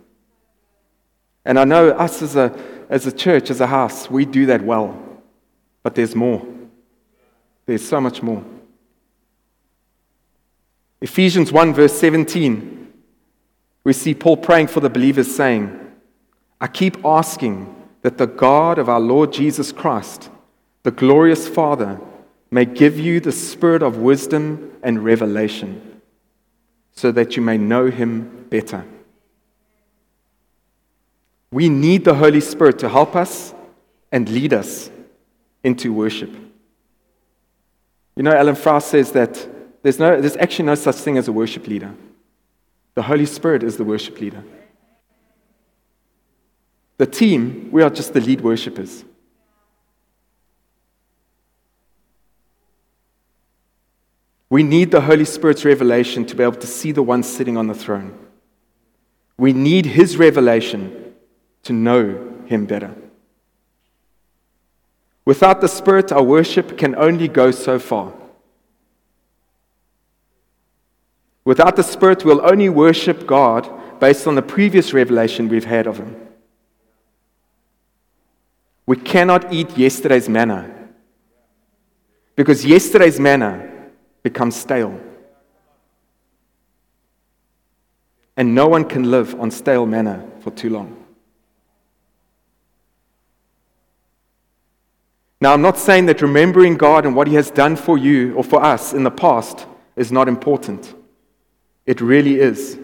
And 1.46 1.58
I 1.58 1.64
know 1.64 1.90
us 1.92 2.22
as 2.22 2.36
a, 2.36 2.54
as 2.90 3.08
a 3.08 3.12
church, 3.12 3.50
as 3.50 3.62
a 3.62 3.68
house, 3.68 4.12
we 4.12 4.26
do 4.26 4.46
that 4.48 4.62
well. 4.62 5.02
But 5.82 5.96
there's 5.96 6.14
more. 6.14 6.46
There's 7.66 7.88
so 7.88 8.02
much 8.02 8.22
more. 8.22 8.44
Ephesians 11.02 11.52
1, 11.52 11.74
verse 11.74 11.98
17, 11.98 12.94
we 13.86 13.94
see 13.94 14.14
Paul 14.14 14.38
praying 14.38 14.68
for 14.68 14.82
the 14.82 14.90
believers, 14.90 15.34
saying, 15.34 15.80
I 16.60 16.68
keep 16.68 17.04
asking 17.04 17.74
that 18.02 18.18
the 18.18 18.28
God 18.28 18.78
of 18.78 18.90
our 18.90 19.00
Lord 19.00 19.32
Jesus 19.32 19.72
Christ, 19.72 20.30
the 20.84 20.92
glorious 20.92 21.48
Father, 21.48 22.00
may 22.54 22.66
give 22.66 23.00
you 23.00 23.20
the 23.20 23.32
spirit 23.32 23.82
of 23.82 23.98
wisdom 23.98 24.72
and 24.84 25.04
revelation, 25.04 26.02
so 26.92 27.12
that 27.12 27.36
you 27.36 27.42
may 27.42 27.58
know 27.58 27.90
him 27.90 28.46
better. 28.50 28.86
We 31.52 31.68
need 31.70 32.06
the 32.06 32.14
Holy 32.14 32.42
Spirit 32.42 32.80
to 32.80 32.90
help 32.90 33.16
us 33.16 33.54
and 34.12 34.30
lead 34.30 34.54
us 34.54 34.92
into 35.64 35.92
worship. 35.92 36.30
You 38.16 38.24
know, 38.24 38.32
Alan 38.32 38.56
Frow 38.56 38.80
says 38.80 39.12
that 39.14 39.48
there's, 39.82 39.98
no, 39.98 40.22
there's 40.22 40.38
actually 40.38 40.66
no 40.66 40.76
such 40.76 40.98
thing 40.98 41.18
as 41.18 41.28
a 41.28 41.32
worship 41.32 41.68
leader. 41.68 41.94
The 42.94 43.02
Holy 43.02 43.26
Spirit 43.26 43.64
is 43.64 43.78
the 43.78 43.84
worship 43.84 44.20
leader. 44.20 44.44
The 46.98 47.08
team, 47.08 47.70
we 47.72 47.82
are 47.82 47.90
just 47.90 48.14
the 48.14 48.22
lead 48.22 48.42
worshippers. 48.42 49.04
We 54.54 54.62
need 54.62 54.92
the 54.92 55.02
Holy 55.02 55.26
Spirit's 55.26 55.66
revelation 55.66 56.28
to 56.28 56.36
be 56.36 56.44
able 56.44 56.58
to 56.58 56.68
see 56.68 56.92
the 56.92 57.02
one 57.02 57.24
sitting 57.24 57.58
on 57.58 57.66
the 57.66 57.74
throne. 57.74 58.16
We 59.36 59.52
need 59.52 59.88
his 59.88 60.16
revelation 60.16 61.16
to 61.64 61.74
know 61.74 62.32
him 62.46 62.68
better. 62.68 62.94
Without 65.26 65.60
the 65.60 65.68
Spirit, 65.68 66.12
our 66.12 66.22
worship 66.22 66.78
can 66.78 66.94
only 66.94 67.28
go 67.28 67.50
so 67.50 67.80
far. 67.80 68.14
Without 71.44 71.76
the 71.76 71.82
Spirit, 71.82 72.24
we'll 72.24 72.48
only 72.48 72.70
worship 72.70 73.26
God 73.26 73.68
based 74.00 74.28
on 74.28 74.36
the 74.36 74.44
previous 74.44 74.94
revelation 74.94 75.50
we've 75.50 75.66
had 75.66 75.88
of 75.88 75.98
Him. 75.98 76.16
We 78.86 78.98
cannot 78.98 79.52
eat 79.52 79.76
yesterday's 79.76 80.30
manna 80.30 80.72
because 82.36 82.64
yesterday's 82.64 83.20
manna 83.20 83.72
becomes 84.24 84.56
stale. 84.56 85.00
And 88.36 88.56
no 88.56 88.68
one 88.68 88.86
can 88.86 89.12
live 89.12 89.40
on 89.40 89.52
stale 89.52 89.86
manna 89.86 90.28
for 90.40 90.50
too 90.52 90.70
long. 90.70 91.04
Now, 95.40 95.54
I'm 95.54 95.62
not 95.62 95.78
saying 95.78 96.06
that 96.06 96.22
remembering 96.22 96.78
God 96.78 97.06
and 97.06 97.16
what 97.16 97.28
He 97.28 97.36
has 97.36 97.52
done 97.52 97.76
for 97.76 97.98
you 97.98 98.34
or 98.36 98.46
for 98.46 98.64
us 98.64 98.94
in 98.94 99.04
the 99.04 99.12
past 99.12 99.68
is 99.98 100.10
not 100.10 100.30
important. 100.30 100.96
It 101.86 102.00
really 102.00 102.40
is. 102.40 102.80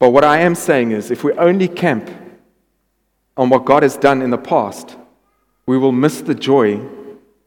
But 0.00 0.10
what 0.10 0.24
I 0.24 0.40
am 0.40 0.56
saying 0.56 0.90
is 0.90 1.10
if 1.10 1.22
we 1.22 1.32
only 1.34 1.68
camp 1.68 2.10
on 3.36 3.48
what 3.48 3.64
God 3.64 3.84
has 3.84 3.96
done 3.96 4.22
in 4.22 4.30
the 4.30 4.38
past, 4.38 4.96
we 5.66 5.78
will 5.78 5.92
miss 5.92 6.20
the 6.20 6.34
joy 6.34 6.80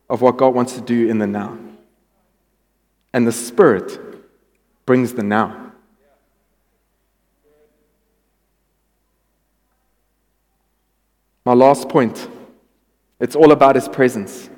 of 0.10 0.21
what 0.21 0.38
God 0.38 0.56
wants 0.56 0.73
to 0.76 0.82
do 0.82 1.10
in 1.10 1.17
the 1.17 1.28
now. 1.28 1.58
And 3.13 3.28
the 3.28 3.32
Spirit 3.32 3.99
brings 4.86 5.13
the 5.13 5.23
now. 5.23 5.71
My 11.45 11.54
last 11.54 11.89
point 11.89 12.28
it's 13.19 13.36
all 13.36 13.52
about 13.52 13.76
His 13.76 13.88
presence. 13.88 14.49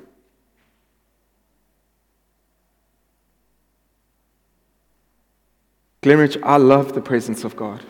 Glenridge, 6.02 6.36
I 6.42 6.56
love 6.56 6.92
the 6.94 7.00
presence 7.00 7.44
of 7.44 7.56
God. 7.56 7.84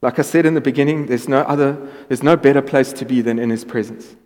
Like 0.00 0.18
I 0.18 0.22
said 0.22 0.44
in 0.44 0.54
the 0.54 0.60
beginning, 0.60 1.06
there's 1.06 1.28
no 1.28 1.40
other, 1.42 1.88
there's 2.08 2.22
no 2.22 2.36
better 2.36 2.62
place 2.62 2.92
to 2.94 3.04
be 3.04 3.22
than 3.22 3.38
in 3.38 3.50
His 3.50 3.64
presence. 3.64 4.16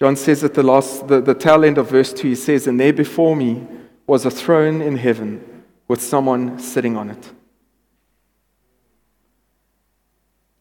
John 0.00 0.16
says 0.16 0.42
at 0.42 0.54
the 0.54 0.62
last, 0.62 1.08
the, 1.08 1.20
the 1.20 1.34
tail 1.34 1.62
end 1.62 1.76
of 1.76 1.90
verse 1.90 2.12
2, 2.12 2.28
he 2.28 2.34
says, 2.34 2.66
And 2.66 2.80
there 2.80 2.92
before 2.92 3.36
me 3.36 3.66
was 4.06 4.24
a 4.24 4.30
throne 4.30 4.80
in 4.80 4.96
heaven 4.96 5.64
with 5.88 6.00
someone 6.00 6.58
sitting 6.58 6.96
on 6.96 7.10
it. 7.10 7.30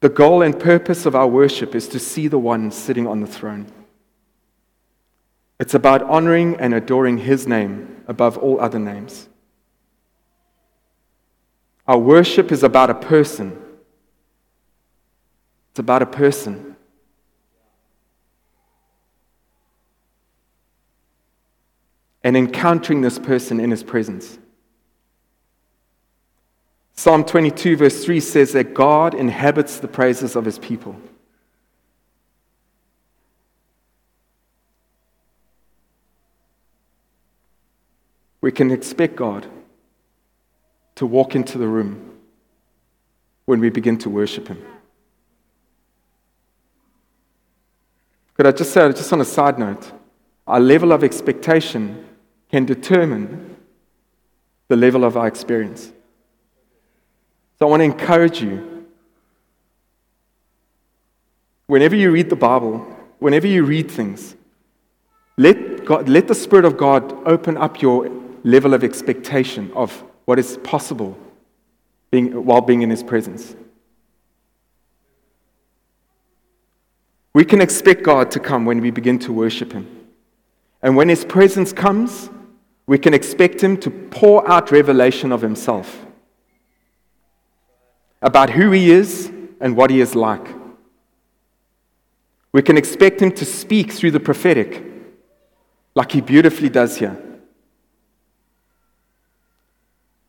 The 0.02 0.10
goal 0.10 0.41
and 0.41 0.60
purpose 0.60 1.06
of 1.06 1.15
our 1.15 1.28
worship 1.28 1.73
is 1.73 1.88
to 1.89 1.99
see 1.99 2.28
the 2.28 2.39
one 2.39 2.69
sitting 2.71 3.08
on 3.08 3.21
the 3.21 3.28
throne. 3.28 3.67
It's 5.58 5.73
about 5.73 6.04
honoring 6.04 6.60
and 6.60 6.73
adoring 6.73 7.17
his 7.17 7.47
name 7.47 8.04
above 8.08 8.38
all 8.38 8.60
other 8.60 8.80
names. 8.80 9.28
Our 11.88 11.97
worship 11.97 12.52
is 12.52 12.63
about 12.63 12.89
a 12.89 12.93
person. 12.93 13.58
It's 15.71 15.80
about 15.80 16.02
a 16.02 16.06
person. 16.06 16.68
And 22.23 22.36
encountering 22.36 23.01
this 23.01 23.17
person 23.17 23.60
in 23.60 23.71
his 23.71 23.84
presence. 23.84 24.38
Psalm 26.93 27.23
22, 27.23 27.77
verse 27.77 28.03
3 28.03 28.19
says 28.19 28.51
that 28.51 28.73
God 28.73 29.13
inhabits 29.13 29.77
the 29.77 29.88
praises 29.88 30.36
of 30.36 30.43
his 30.43 30.60
people. 30.60 30.99
We 38.41 38.51
can 38.51 38.71
expect 38.71 39.15
God 39.15 39.47
to 40.95 41.05
walk 41.05 41.36
into 41.36 41.58
the 41.58 41.67
room 41.67 42.17
when 43.45 43.60
we 43.60 43.69
begin 43.69 43.97
to 43.97 44.10
worship 44.10 44.47
Him. 44.47 44.62
Could 48.36 48.47
I 48.47 48.51
just 48.51 48.71
say, 48.71 48.88
just 48.91 49.12
on 49.12 49.21
a 49.21 49.25
side 49.25 49.58
note, 49.58 49.91
our 50.45 50.60
level 50.60 50.91
of 50.91 51.03
expectation 51.03 52.05
can 52.49 52.65
determine 52.65 53.57
the 54.67 54.75
level 54.75 55.03
of 55.03 55.17
our 55.17 55.27
experience. 55.27 55.91
So 57.57 57.67
I 57.67 57.69
want 57.69 57.81
to 57.81 57.85
encourage 57.85 58.41
you. 58.41 58.85
Whenever 61.67 61.95
you 61.95 62.09
read 62.12 62.29
the 62.29 62.35
Bible, 62.35 62.79
whenever 63.19 63.45
you 63.45 63.63
read 63.63 63.91
things, 63.91 64.35
let, 65.38 65.85
God, 65.85 66.09
let 66.09 66.27
the 66.27 66.35
Spirit 66.35 66.65
of 66.65 66.77
God 66.77 67.12
open 67.27 67.57
up 67.57 67.81
your 67.81 68.09
level 68.43 68.73
of 68.73 68.83
expectation 68.83 69.71
of 69.73 70.03
what 70.25 70.39
is 70.39 70.57
possible 70.63 71.17
being, 72.12 72.45
while 72.45 72.62
being 72.62 72.81
in 72.81 72.89
His 72.89 73.03
presence. 73.03 73.55
We 77.33 77.45
can 77.45 77.62
expect 77.62 78.03
God 78.03 78.31
to 78.31 78.39
come 78.39 78.65
when 78.65 78.81
we 78.81 78.91
begin 78.91 79.19
to 79.19 79.33
worship 79.33 79.71
Him. 79.71 80.07
And 80.81 80.95
when 80.95 81.09
His 81.09 81.23
presence 81.25 81.71
comes, 81.71 82.29
we 82.89 82.97
can 82.97 83.13
expect 83.13 83.62
Him 83.62 83.78
to 83.78 83.91
pour 83.91 84.49
out 84.49 84.71
revelation 84.71 85.32
of 85.32 85.41
Himself 85.43 86.08
about 88.19 88.49
who 88.49 88.71
He 88.71 88.89
is 88.89 89.32
and 89.62 89.78
what 89.78 89.91
He 89.91 90.02
is 90.02 90.15
like. 90.15 90.47
We 92.52 92.63
can 92.63 92.78
expect 92.78 93.21
Him 93.21 93.32
to 93.34 93.45
speak 93.45 93.91
through 93.91 94.10
the 94.10 94.19
prophetic, 94.19 94.84
like 95.93 96.13
He 96.13 96.19
beautifully 96.19 96.69
does 96.69 96.97
here. 96.97 97.15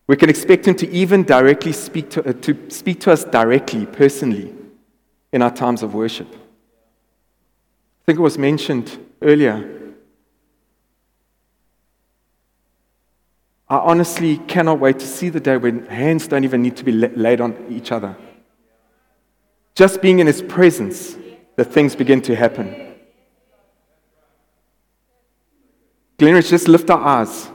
We 0.07 0.17
can 0.17 0.29
expect 0.29 0.69
Him 0.69 0.75
to 0.75 0.91
even 0.91 1.23
directly 1.23 1.73
speak 1.73 2.11
to, 2.11 2.29
uh, 2.29 2.35
to 2.43 2.71
speak 2.71 3.01
to 3.01 3.13
us 3.13 3.25
directly, 3.25 3.87
personally, 3.87 4.53
in 5.33 5.41
our 5.41 5.51
times 5.51 5.83
of 5.83 5.95
worship. 5.95 6.29
I 6.31 8.05
think 8.05 8.19
it 8.19 8.23
was 8.23 8.37
mentioned 8.37 8.99
earlier. 9.23 9.80
I 13.71 13.79
honestly 13.79 14.37
cannot 14.37 14.81
wait 14.81 14.99
to 14.99 15.07
see 15.07 15.29
the 15.31 15.41
day 15.41 15.57
when 15.57 15.87
hands 15.87 16.27
don't 16.27 16.45
even 16.45 16.61
need 16.61 16.77
to 16.77 16.85
be 16.85 16.93
laid 16.93 17.41
on 17.41 17.67
each 17.71 17.93
other. 17.93 18.17
Just 19.75 20.03
being 20.03 20.19
in 20.19 20.27
His 20.27 20.43
presence, 20.43 21.17
the 21.57 21.65
things 21.65 21.95
begin 21.97 22.21
to 22.23 22.37
happen. 22.37 22.95
Glenridge, 26.19 26.51
just 26.51 26.69
lift 26.69 26.91
our 26.91 27.01
eyes 27.01 27.49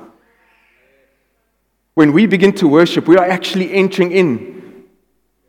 when 1.95 2.11
we 2.11 2.27
begin 2.27 2.53
to 2.53 2.67
worship, 2.67 3.07
we 3.07 3.17
are 3.17 3.25
actually 3.25 3.73
entering 3.73 4.11
in 4.11 4.83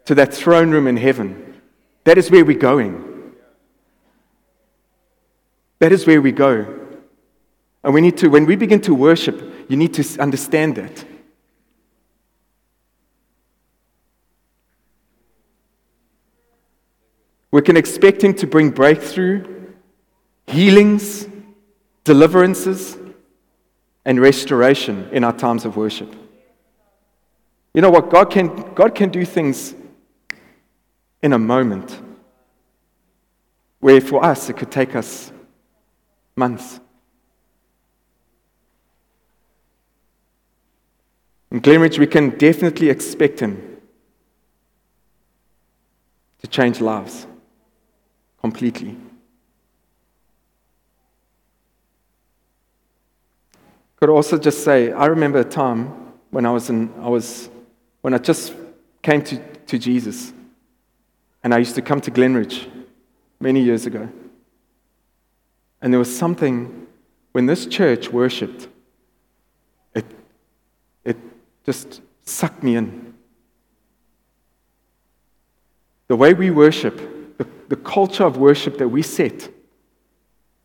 to 0.07 0.15
that 0.15 0.33
throne 0.33 0.71
room 0.71 0.87
in 0.87 0.97
heaven. 0.97 1.61
That 2.05 2.17
is 2.17 2.31
where 2.31 2.45
we're 2.45 2.57
going. 2.57 3.35
That 5.81 5.93
is 5.93 6.07
where 6.07 6.23
we 6.23 6.33
go. 6.33 6.86
And 7.87 7.95
we 7.95 8.01
need 8.01 8.17
to, 8.17 8.29
when 8.29 8.47
we 8.47 8.57
begin 8.57 8.81
to 8.81 8.95
worship, 8.97 9.41
you 9.69 9.77
need 9.77 9.95
to 9.95 10.21
understand 10.21 10.75
that. 10.75 11.05
We 17.53 17.63
can 17.63 17.77
expect 17.77 18.25
Him 18.25 18.35
to 18.35 18.47
bring 18.49 18.71
breakthrough, 18.71 19.71
healings, 20.49 21.29
deliverances, 22.03 22.99
and 24.05 24.21
restoration 24.21 25.09
in 25.13 25.23
our 25.23 25.33
times 25.33 25.65
of 25.65 25.77
worship. 25.77 26.13
You 27.73 27.83
know 27.83 27.91
what? 27.91 28.11
God 28.11 28.33
can, 28.33 28.75
God 28.75 28.97
can 28.97 29.11
do 29.11 29.25
things 29.25 29.77
in 31.23 31.33
a 31.33 31.39
moment 31.39 31.97
where 33.79 34.01
for 34.01 34.25
us 34.25 34.51
it 34.51 34.57
could 34.57 34.73
take 34.73 34.97
us 34.97 35.31
months. 36.35 36.81
In 41.51 41.61
Glenridge, 41.61 41.99
we 41.99 42.07
can 42.07 42.31
definitely 42.31 42.91
expect 42.91 43.41
Him 43.41 43.79
to 46.41 46.47
change 46.47 46.81
lives 46.81 47.27
completely. 48.41 48.97
Could 53.97 54.11
also 54.11 54.39
just 54.39 54.63
say, 54.63 54.93
I 54.93 55.07
remember 55.07 55.39
a 55.39 55.45
time 55.45 55.87
when 56.31 56.45
I 56.45 56.51
was 56.51 56.69
in, 56.69 56.93
I 57.01 57.09
was 57.09 57.49
when 58.03 58.13
I 58.13 58.19
just 58.19 58.53
came 59.03 59.23
to, 59.23 59.39
to 59.67 59.79
Jesus, 59.79 60.33
and 61.43 61.55
I 61.55 61.59
used 61.59 61.75
to 61.77 61.83
come 61.83 62.01
to 62.03 62.11
Glenridge 62.11 62.69
many 63.41 63.63
years 63.63 63.87
ago. 63.87 64.09
And 65.81 65.93
there 65.93 65.99
was 65.99 66.15
something, 66.15 66.87
when 67.33 67.47
this 67.47 67.67
church 67.67 68.13
worshiped, 68.13 68.69
it, 69.95 70.05
it 71.05 71.17
just 71.67 72.01
suck 72.23 72.63
me 72.63 72.77
in. 72.77 73.15
The 76.09 76.17
way 76.17 76.33
we 76.33 76.51
worship, 76.51 76.97
the, 77.37 77.47
the 77.69 77.77
culture 77.77 78.25
of 78.25 78.37
worship 78.37 78.79
that 78.79 78.89
we 78.89 79.03
set, 79.03 79.51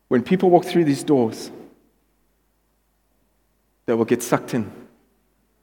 when 0.08 0.22
people 0.22 0.48
walk 0.50 0.64
through 0.64 0.84
these 0.84 1.02
doors, 1.02 1.50
they 3.86 3.94
will 3.94 4.04
get 4.04 4.22
sucked 4.22 4.54
in 4.54 4.70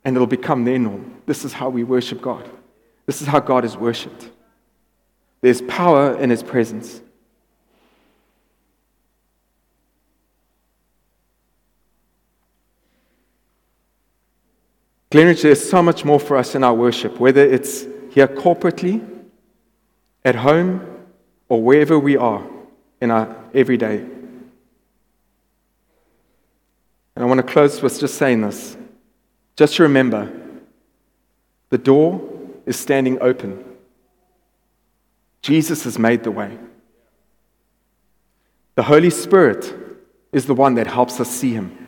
and 0.03 0.15
it'll 0.15 0.27
become 0.27 0.65
their 0.65 0.77
norm. 0.77 1.21
This 1.25 1.45
is 1.45 1.53
how 1.53 1.69
we 1.69 1.83
worship 1.83 2.21
God. 2.21 2.49
This 3.05 3.21
is 3.21 3.27
how 3.27 3.39
God 3.39 3.63
is 3.63 3.77
worshiped. 3.77 4.29
There's 5.41 5.61
power 5.61 6.19
in 6.19 6.29
His 6.29 6.43
presence. 6.43 7.01
Glenridge, 15.11 15.41
there's 15.41 15.67
so 15.67 15.81
much 15.81 16.05
more 16.05 16.19
for 16.19 16.37
us 16.37 16.53
in 16.53 16.63
our 16.63 16.73
worship, 16.73 17.19
whether 17.19 17.41
it's 17.41 17.87
here 18.11 18.27
corporately, 18.27 19.03
at 20.23 20.35
home, 20.35 20.85
or 21.47 21.61
wherever 21.63 21.97
we 21.97 22.15
are 22.15 22.45
in 23.01 23.09
our 23.09 23.35
everyday. 23.53 23.97
And 27.15 27.25
I 27.25 27.25
want 27.25 27.39
to 27.39 27.53
close 27.53 27.81
with 27.81 27.99
just 27.99 28.15
saying 28.15 28.41
this. 28.41 28.77
Just 29.55 29.79
remember 29.79 30.31
the 31.69 31.77
door 31.77 32.21
is 32.65 32.77
standing 32.77 33.19
open. 33.19 33.63
Jesus 35.41 35.83
has 35.85 35.97
made 35.97 36.23
the 36.23 36.31
way. 36.31 36.57
The 38.75 38.83
Holy 38.83 39.09
Spirit 39.09 39.73
is 40.31 40.45
the 40.45 40.53
one 40.53 40.75
that 40.75 40.87
helps 40.87 41.19
us 41.19 41.29
see 41.29 41.53
Him. 41.53 41.87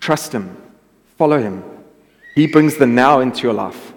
Trust 0.00 0.32
Him, 0.32 0.56
follow 1.16 1.40
Him. 1.40 1.62
He 2.38 2.46
brings 2.46 2.76
the 2.76 2.86
now 2.86 3.18
into 3.18 3.42
your 3.42 3.52
life. 3.52 3.92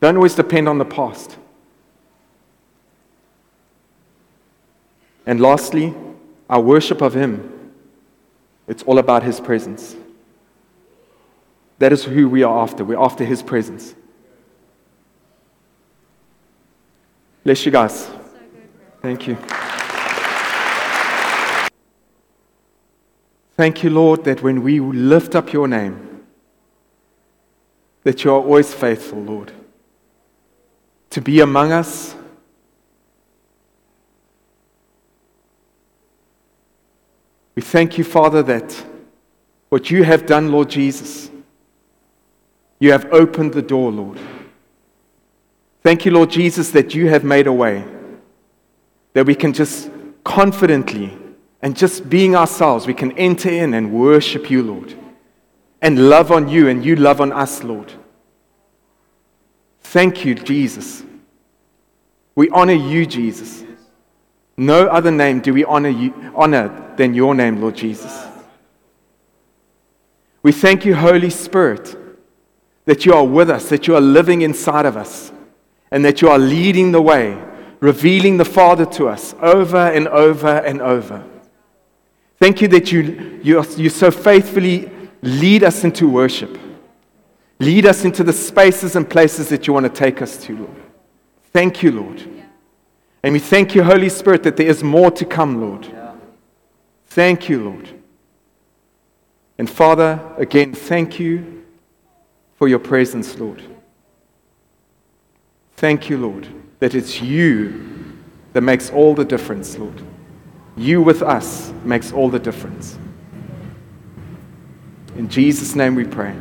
Don't 0.00 0.16
always 0.16 0.34
depend 0.34 0.68
on 0.68 0.78
the 0.78 0.84
past. 0.84 1.36
And 5.24 5.40
lastly, 5.40 5.94
our 6.50 6.60
worship 6.60 7.00
of 7.00 7.14
Him, 7.14 7.72
it's 8.66 8.82
all 8.82 8.98
about 8.98 9.22
His 9.22 9.38
presence. 9.38 9.94
That 11.78 11.92
is 11.92 12.02
who 12.02 12.28
we 12.28 12.42
are 12.42 12.62
after. 12.64 12.84
We're 12.84 12.98
after 12.98 13.24
His 13.24 13.44
presence. 13.44 13.94
Bless 17.44 17.64
you 17.64 17.70
guys. 17.70 18.10
Thank 19.00 19.28
you. 19.28 19.36
Thank 23.56 23.84
you, 23.84 23.90
Lord, 23.90 24.24
that 24.24 24.42
when 24.42 24.64
we 24.64 24.80
lift 24.80 25.36
up 25.36 25.52
your 25.52 25.68
name, 25.68 26.07
that 28.04 28.24
you 28.24 28.30
are 28.30 28.40
always 28.40 28.72
faithful, 28.72 29.20
Lord, 29.20 29.52
to 31.10 31.20
be 31.20 31.40
among 31.40 31.72
us. 31.72 32.14
We 37.54 37.62
thank 37.62 37.98
you, 37.98 38.04
Father, 38.04 38.42
that 38.44 38.84
what 39.68 39.90
you 39.90 40.04
have 40.04 40.26
done, 40.26 40.52
Lord 40.52 40.70
Jesus, 40.70 41.30
you 42.78 42.92
have 42.92 43.06
opened 43.12 43.52
the 43.52 43.62
door, 43.62 43.90
Lord. 43.90 44.18
Thank 45.82 46.04
you, 46.04 46.12
Lord 46.12 46.30
Jesus, 46.30 46.70
that 46.70 46.94
you 46.94 47.08
have 47.08 47.24
made 47.24 47.46
a 47.46 47.52
way, 47.52 47.84
that 49.12 49.26
we 49.26 49.34
can 49.34 49.52
just 49.52 49.90
confidently 50.22 51.16
and 51.62 51.76
just 51.76 52.08
being 52.08 52.36
ourselves, 52.36 52.86
we 52.86 52.94
can 52.94 53.12
enter 53.12 53.50
in 53.50 53.74
and 53.74 53.92
worship 53.92 54.50
you, 54.50 54.62
Lord, 54.62 54.94
and 55.80 56.08
love 56.08 56.32
on 56.32 56.48
you, 56.48 56.68
and 56.68 56.84
you 56.84 56.96
love 56.96 57.20
on 57.20 57.32
us, 57.32 57.62
Lord. 57.62 57.92
Thank 59.80 60.24
you, 60.24 60.34
Jesus. 60.34 61.04
We 62.34 62.48
honor 62.50 62.74
you, 62.74 63.06
Jesus. 63.06 63.64
No 64.56 64.86
other 64.88 65.10
name 65.10 65.40
do 65.40 65.54
we 65.54 65.64
honor, 65.64 65.88
you, 65.88 66.32
honor 66.34 66.94
than 66.96 67.14
your 67.14 67.34
name, 67.34 67.60
Lord 67.60 67.76
Jesus. 67.76 68.26
We 70.42 70.52
thank 70.52 70.84
you, 70.84 70.94
Holy 70.94 71.30
Spirit, 71.30 71.96
that 72.84 73.06
you 73.06 73.12
are 73.14 73.24
with 73.24 73.50
us, 73.50 73.68
that 73.68 73.86
you 73.86 73.94
are 73.94 74.00
living 74.00 74.42
inside 74.42 74.84
of 74.84 74.96
us, 74.96 75.32
and 75.90 76.04
that 76.04 76.20
you 76.20 76.28
are 76.28 76.38
leading 76.38 76.92
the 76.92 77.00
way, 77.00 77.40
revealing 77.80 78.36
the 78.36 78.44
Father 78.44 78.84
to 78.86 79.08
us 79.08 79.34
over 79.40 79.76
and 79.76 80.08
over 80.08 80.48
and 80.48 80.80
over. 80.80 81.24
Thank 82.38 82.60
you 82.60 82.68
that 82.68 82.92
you, 82.92 83.40
you, 83.42 83.64
you 83.76 83.88
so 83.88 84.10
faithfully 84.10 84.90
lead 85.22 85.64
us 85.64 85.84
into 85.84 86.08
worship. 86.08 86.58
Lead 87.60 87.86
us 87.86 88.04
into 88.04 88.22
the 88.22 88.32
spaces 88.32 88.94
and 88.94 89.08
places 89.08 89.48
that 89.48 89.66
you 89.66 89.72
want 89.72 89.84
to 89.84 89.90
take 89.90 90.22
us 90.22 90.36
to, 90.44 90.56
Lord. 90.56 90.82
Thank 91.52 91.82
you, 91.82 91.92
Lord. 91.92 92.22
And 93.22 93.32
we 93.32 93.40
thank 93.40 93.74
you, 93.74 93.82
Holy 93.82 94.08
Spirit, 94.08 94.44
that 94.44 94.56
there 94.56 94.68
is 94.68 94.84
more 94.84 95.10
to 95.10 95.24
come, 95.24 95.60
Lord. 95.60 95.92
Thank 97.06 97.48
you, 97.48 97.64
Lord. 97.64 97.88
And 99.58 99.68
Father, 99.68 100.20
again, 100.36 100.72
thank 100.72 101.18
you 101.18 101.64
for 102.56 102.68
your 102.68 102.78
presence, 102.78 103.38
Lord. 103.38 103.62
Thank 105.76 106.08
you, 106.08 106.18
Lord, 106.18 106.48
that 106.78 106.94
it's 106.94 107.20
you 107.20 108.16
that 108.52 108.60
makes 108.60 108.90
all 108.90 109.14
the 109.14 109.24
difference, 109.24 109.76
Lord. 109.78 110.00
You 110.76 111.02
with 111.02 111.22
us 111.22 111.72
makes 111.84 112.12
all 112.12 112.28
the 112.30 112.38
difference. 112.38 112.98
In 115.18 115.28
Jesus' 115.28 115.74
name 115.74 115.96
we 115.96 116.04
pray. 116.04 116.32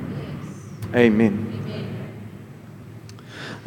Amen. 0.93 1.43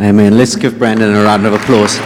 Amen. 0.01 0.39
Let's 0.39 0.55
give 0.55 0.79
Brandon 0.79 1.15
a 1.15 1.25
round 1.25 1.45
of 1.47 1.53
applause. 1.53 1.99